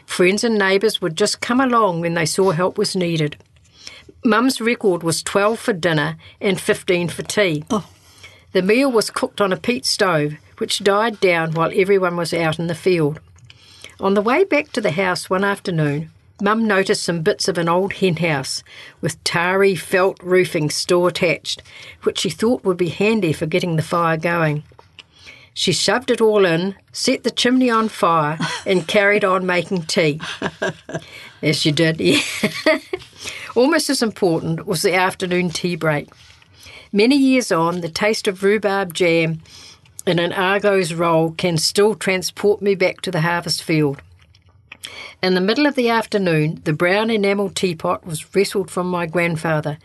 Friends 0.06 0.44
and 0.44 0.58
neighbours 0.58 1.02
would 1.02 1.18
just 1.18 1.42
come 1.42 1.60
along 1.60 2.02
when 2.02 2.14
they 2.14 2.26
saw 2.26 2.52
help 2.52 2.78
was 2.78 2.96
needed. 2.96 3.36
Mum's 4.24 4.62
record 4.62 5.04
was 5.04 5.24
12 5.24 5.60
for 5.60 5.74
dinner 5.74 6.18
and 6.40 6.62
15 6.62 7.10
for 7.10 7.24
tea. 7.24 7.64
Oh. 7.70 7.90
The 8.54 8.62
meal 8.62 8.92
was 8.92 9.10
cooked 9.10 9.42
on 9.42 9.52
a 9.52 9.58
peat 9.58 9.86
stove, 9.86 10.36
which 10.60 10.84
died 10.84 11.20
down 11.20 11.54
while 11.54 11.72
everyone 11.74 12.16
was 12.16 12.34
out 12.34 12.60
in 12.60 12.68
the 12.68 12.76
field. 12.76 13.20
On 14.00 14.14
the 14.14 14.22
way 14.22 14.44
back 14.44 14.72
to 14.72 14.82
the 14.82 14.92
house 14.92 15.30
one 15.30 15.44
afternoon, 15.44 16.10
Mum 16.42 16.68
noticed 16.68 17.04
some 17.04 17.22
bits 17.22 17.48
of 17.48 17.58
an 17.58 17.70
old 17.70 17.94
hen 17.94 18.18
house 18.18 18.64
with 19.02 19.24
tarry 19.24 19.76
felt 19.76 20.22
roofing 20.22 20.70
still 20.70 21.06
attached, 21.06 21.62
which 22.02 22.20
she 22.20 22.30
thought 22.30 22.66
would 22.66 22.78
be 22.78 22.90
handy 22.90 23.32
for 23.32 23.46
getting 23.46 23.76
the 23.76 23.84
fire 23.84 24.18
going. 24.18 24.64
She 25.54 25.72
shoved 25.72 26.10
it 26.10 26.20
all 26.20 26.46
in, 26.46 26.76
set 26.92 27.24
the 27.24 27.32
chimney 27.32 27.70
on 27.70 27.88
fire, 27.88 28.40
and 28.66 28.88
carried 28.88 29.24
on 29.24 29.46
making 29.46 29.84
tea. 29.84 30.20
As 31.44 31.62
she 31.62 31.72
did, 31.72 32.02
yeah. 32.02 32.20
Almost 33.56 33.92
as 33.92 34.02
important 34.02 34.66
was 34.66 34.82
the 34.82 34.96
afternoon 34.96 35.50
tea 35.50 35.76
break. 35.76 36.10
Many 36.92 37.16
years 37.16 37.52
on, 37.52 37.82
the 37.82 37.90
taste 37.90 38.28
of 38.28 38.44
rhubarb 38.44 38.94
jam 38.94 39.42
in 40.06 40.20
an 40.20 40.34
Argos 40.34 40.94
roll 40.94 41.32
can 41.32 41.58
still 41.58 41.96
transport 41.96 42.62
me 42.62 42.76
back 42.76 43.02
to 43.02 43.12
the 43.12 43.22
harvest 43.22 43.64
field. 43.64 44.02
In 45.22 45.36
the 45.36 45.42
middle 45.42 45.66
of 45.66 45.76
the 45.76 45.90
afternoon, 45.90 46.62
the 46.66 46.74
brown 46.74 47.10
enamel 47.10 47.50
teapot 47.50 48.06
was 48.06 48.36
wrestled 48.36 48.70
from 48.70 48.90
my 48.90 49.06
grandfather, 49.06 49.78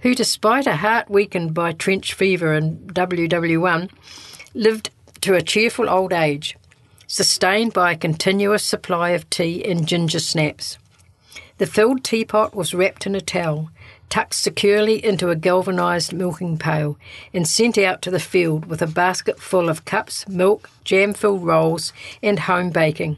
who, 0.00 0.14
despite 0.14 0.66
a 0.66 0.76
heart 0.76 1.10
weakened 1.10 1.54
by 1.54 1.72
trench 1.72 2.14
fever 2.14 2.52
and 2.52 2.94
WW1, 2.94 3.90
lived 4.54 4.90
to 5.22 5.34
a 5.34 5.42
cheerful 5.42 5.90
old 5.90 6.12
age, 6.12 6.56
sustained 7.08 7.72
by 7.72 7.92
a 7.92 7.96
continuous 7.96 8.62
supply 8.62 9.10
of 9.10 9.28
tea 9.30 9.64
and 9.64 9.88
ginger 9.88 10.20
snaps. 10.20 10.78
The 11.58 11.66
filled 11.66 12.04
teapot 12.04 12.54
was 12.54 12.74
wrapped 12.74 13.06
in 13.06 13.14
a 13.14 13.20
towel, 13.20 13.70
tucked 14.08 14.34
securely 14.34 15.04
into 15.04 15.30
a 15.30 15.36
galvanised 15.36 16.12
milking 16.12 16.56
pail, 16.58 16.96
and 17.32 17.46
sent 17.46 17.76
out 17.78 18.02
to 18.02 18.10
the 18.10 18.20
field 18.20 18.66
with 18.66 18.80
a 18.80 18.86
basket 18.86 19.40
full 19.40 19.68
of 19.68 19.84
cups, 19.84 20.26
milk, 20.28 20.70
jam 20.84 21.12
filled 21.12 21.44
rolls, 21.44 21.92
and 22.22 22.40
home 22.40 22.70
baking. 22.70 23.16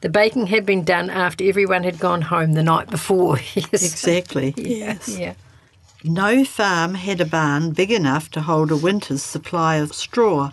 The 0.00 0.08
baking 0.08 0.48
had 0.48 0.66
been 0.66 0.84
done 0.84 1.10
after 1.10 1.44
everyone 1.44 1.84
had 1.84 1.98
gone 1.98 2.22
home 2.22 2.52
the 2.52 2.62
night 2.62 2.90
before. 2.90 3.38
yes. 3.54 3.72
Exactly. 3.72 4.54
yes. 4.56 5.08
Yeah. 5.08 5.34
No 6.04 6.44
farm 6.44 6.94
had 6.94 7.20
a 7.20 7.24
barn 7.24 7.72
big 7.72 7.90
enough 7.90 8.30
to 8.32 8.42
hold 8.42 8.70
a 8.70 8.76
winter's 8.76 9.22
supply 9.22 9.76
of 9.76 9.94
straw, 9.94 10.52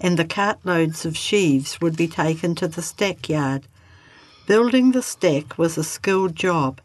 and 0.00 0.18
the 0.18 0.24
cartloads 0.24 1.04
of 1.04 1.16
sheaves 1.16 1.80
would 1.80 1.96
be 1.96 2.06
taken 2.06 2.54
to 2.56 2.68
the 2.68 2.82
stack 2.82 3.28
yard. 3.28 3.66
Building 4.46 4.92
the 4.92 5.02
stack 5.02 5.56
was 5.56 5.78
a 5.78 5.84
skilled 5.84 6.36
job, 6.36 6.80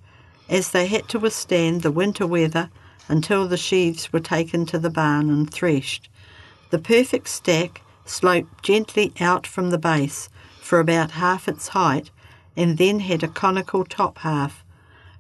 as 0.50 0.72
they 0.72 0.88
had 0.88 1.08
to 1.10 1.20
withstand 1.20 1.82
the 1.82 1.92
winter 1.92 2.26
weather 2.26 2.70
until 3.08 3.48
the 3.48 3.58
sheaves 3.58 4.12
were 4.12 4.20
taken 4.20 4.66
to 4.66 4.80
the 4.80 4.90
barn 4.90 5.30
and 5.30 5.52
threshed. 5.52 6.10
The 6.70 6.80
perfect 6.80 7.30
stack 7.30 7.82
sloped 8.06 8.64
gently 8.64 9.14
out 9.20 9.46
from 9.46 9.70
the 9.70 9.78
base 9.78 10.30
for 10.60 10.80
about 10.80 11.12
half 11.12 11.48
its 11.48 11.70
height 11.70 12.10
and 12.56 12.78
then 12.78 13.00
had 13.00 13.24
a 13.24 13.28
conical 13.28 13.86
top 13.86 14.20
half. 14.20 14.64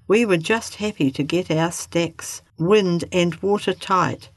We 0.07 0.25
were 0.25 0.37
just 0.37 0.75
happy 0.75 1.11
to 1.11 1.23
get 1.23 1.51
our 1.51 1.71
stacks 1.71 2.41
wind 2.57 3.05
and 3.11 3.35
watertight, 3.35 4.29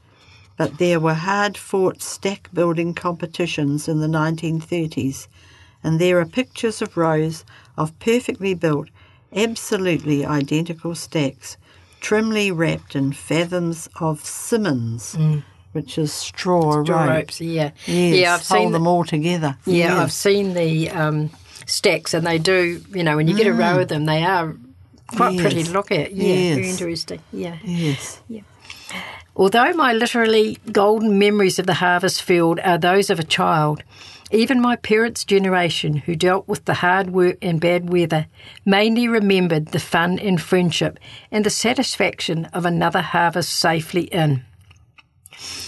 but 0.56 0.78
there 0.78 1.00
were 1.00 1.14
hard 1.14 1.56
fought 1.56 2.02
stack 2.02 2.50
building 2.52 2.92
competitions 2.92 3.88
in 3.88 4.00
the 4.00 4.06
1930s, 4.06 5.26
and 5.82 5.98
there 5.98 6.20
are 6.20 6.26
pictures 6.26 6.82
of 6.82 6.96
rows 6.96 7.44
of 7.78 7.98
perfectly 7.98 8.52
built, 8.52 8.88
absolutely 9.34 10.24
identical 10.24 10.94
stacks, 10.94 11.56
trimly 12.00 12.50
wrapped 12.50 12.94
in 12.96 13.12
fathoms 13.12 13.88
of 14.00 14.24
Simmons, 14.24 15.16
which 15.72 15.98
is 15.98 16.12
straw, 16.12 16.82
Straw 16.82 17.04
rope. 17.04 17.08
ropes, 17.10 17.40
yeah. 17.40 17.70
Yes, 17.86 18.16
yeah, 18.16 18.34
I've 18.34 18.42
seen 18.44 18.72
them 18.72 18.86
all 18.86 19.04
together. 19.04 19.56
Yeah, 19.66 20.02
I've 20.02 20.12
seen 20.12 20.54
the 20.54 20.90
um, 20.90 21.30
stacks, 21.66 22.14
and 22.14 22.26
they 22.26 22.38
do. 22.38 22.82
You 22.92 23.04
know, 23.04 23.16
when 23.16 23.28
you 23.28 23.36
get 23.36 23.46
a 23.46 23.52
row 23.52 23.78
of 23.80 23.88
them, 23.88 24.04
they 24.06 24.24
are 24.24 24.56
quite 25.08 25.38
pretty 25.38 25.62
Mm. 25.62 25.66
To 25.66 25.72
look 25.72 25.90
at. 25.92 26.12
Yeah, 26.12 26.54
very 26.54 26.70
interesting. 26.70 27.20
Yeah. 27.32 27.56
Yes. 27.64 28.20
Yeah. 28.28 28.42
Although 29.36 29.72
my 29.74 29.92
literally 29.92 30.58
golden 30.72 31.18
memories 31.18 31.58
of 31.58 31.66
the 31.66 31.74
harvest 31.74 32.22
field 32.22 32.58
are 32.60 32.76
those 32.76 33.08
of 33.10 33.18
a 33.18 33.22
child, 33.22 33.82
even 34.30 34.60
my 34.60 34.76
parents' 34.76 35.24
generation, 35.24 35.96
who 35.96 36.14
dealt 36.14 36.46
with 36.46 36.64
the 36.64 36.74
hard 36.74 37.10
work 37.10 37.36
and 37.42 37.60
bad 37.60 37.90
weather, 37.90 38.26
mainly 38.64 39.08
remembered 39.08 39.66
the 39.66 39.80
fun 39.80 40.18
and 40.18 40.40
friendship 40.40 40.98
and 41.30 41.44
the 41.44 41.50
satisfaction 41.50 42.44
of 42.46 42.64
another 42.64 43.00
harvest 43.00 43.52
safely 43.52 44.04
in. 44.04 44.44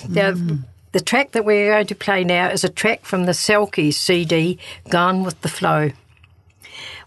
Now, 0.09 0.33
mm. 0.33 0.64
the 0.92 1.01
track 1.01 1.33
that 1.33 1.44
we're 1.44 1.72
going 1.72 1.87
to 1.87 1.94
play 1.94 2.25
now 2.25 2.51
is 2.51 2.62
a 2.64 2.68
track 2.68 3.05
from 3.05 3.25
the 3.25 3.33
Selkie 3.33 3.92
CD, 3.92 4.59
Gone 4.88 5.25
with 5.25 5.40
the 5.40 5.48
Flow. 5.48 5.90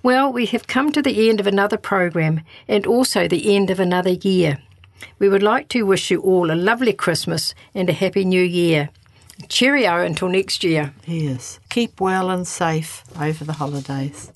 Well, 0.04 0.32
we 0.32 0.46
have 0.48 0.68
come 0.68 0.92
to 0.92 1.02
the 1.02 1.30
end 1.30 1.40
of 1.40 1.48
another 1.48 1.78
program 1.78 2.42
and 2.68 2.86
also 2.86 3.28
the 3.28 3.56
end 3.56 3.70
of 3.70 3.80
another 3.80 4.12
year. 4.12 4.60
We 5.20 5.30
would 5.30 5.44
like 5.44 5.70
to 5.70 5.84
wish 5.84 6.12
you 6.12 6.20
all 6.22 6.52
a 6.52 6.54
lovely 6.54 6.94
Christmas 6.94 7.56
and 7.74 7.90
a 7.90 7.94
happy 7.94 8.26
new 8.26 8.42
year. 8.42 8.90
Cheerio 9.50 10.02
until 10.02 10.30
next 10.30 10.64
year. 10.64 10.94
Yes. 11.06 11.60
Keep 11.70 12.00
well 12.00 12.30
and 12.30 12.48
safe 12.48 13.04
over 13.20 13.44
the 13.44 13.54
holidays. 13.54 14.32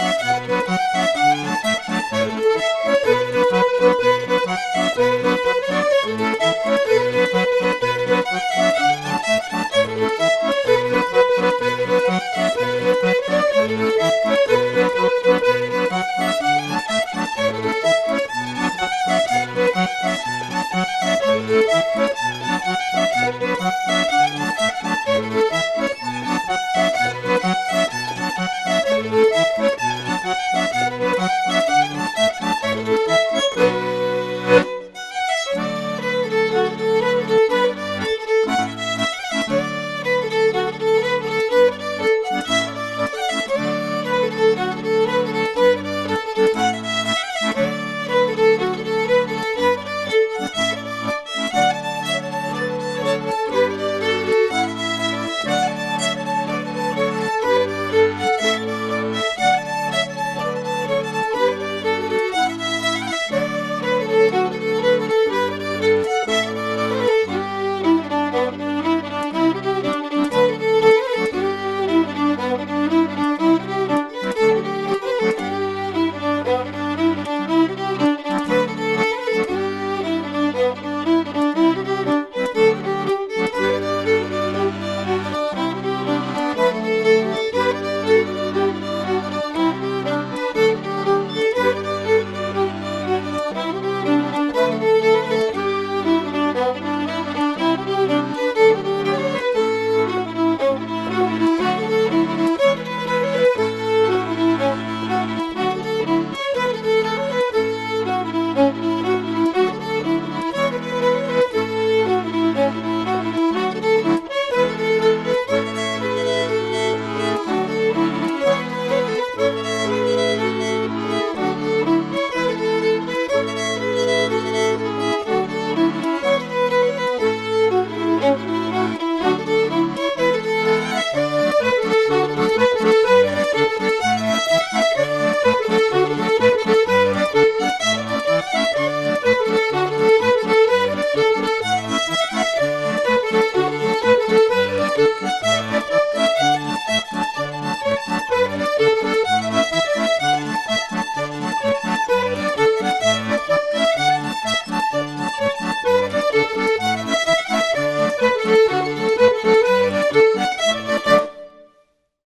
Música 0.00 0.37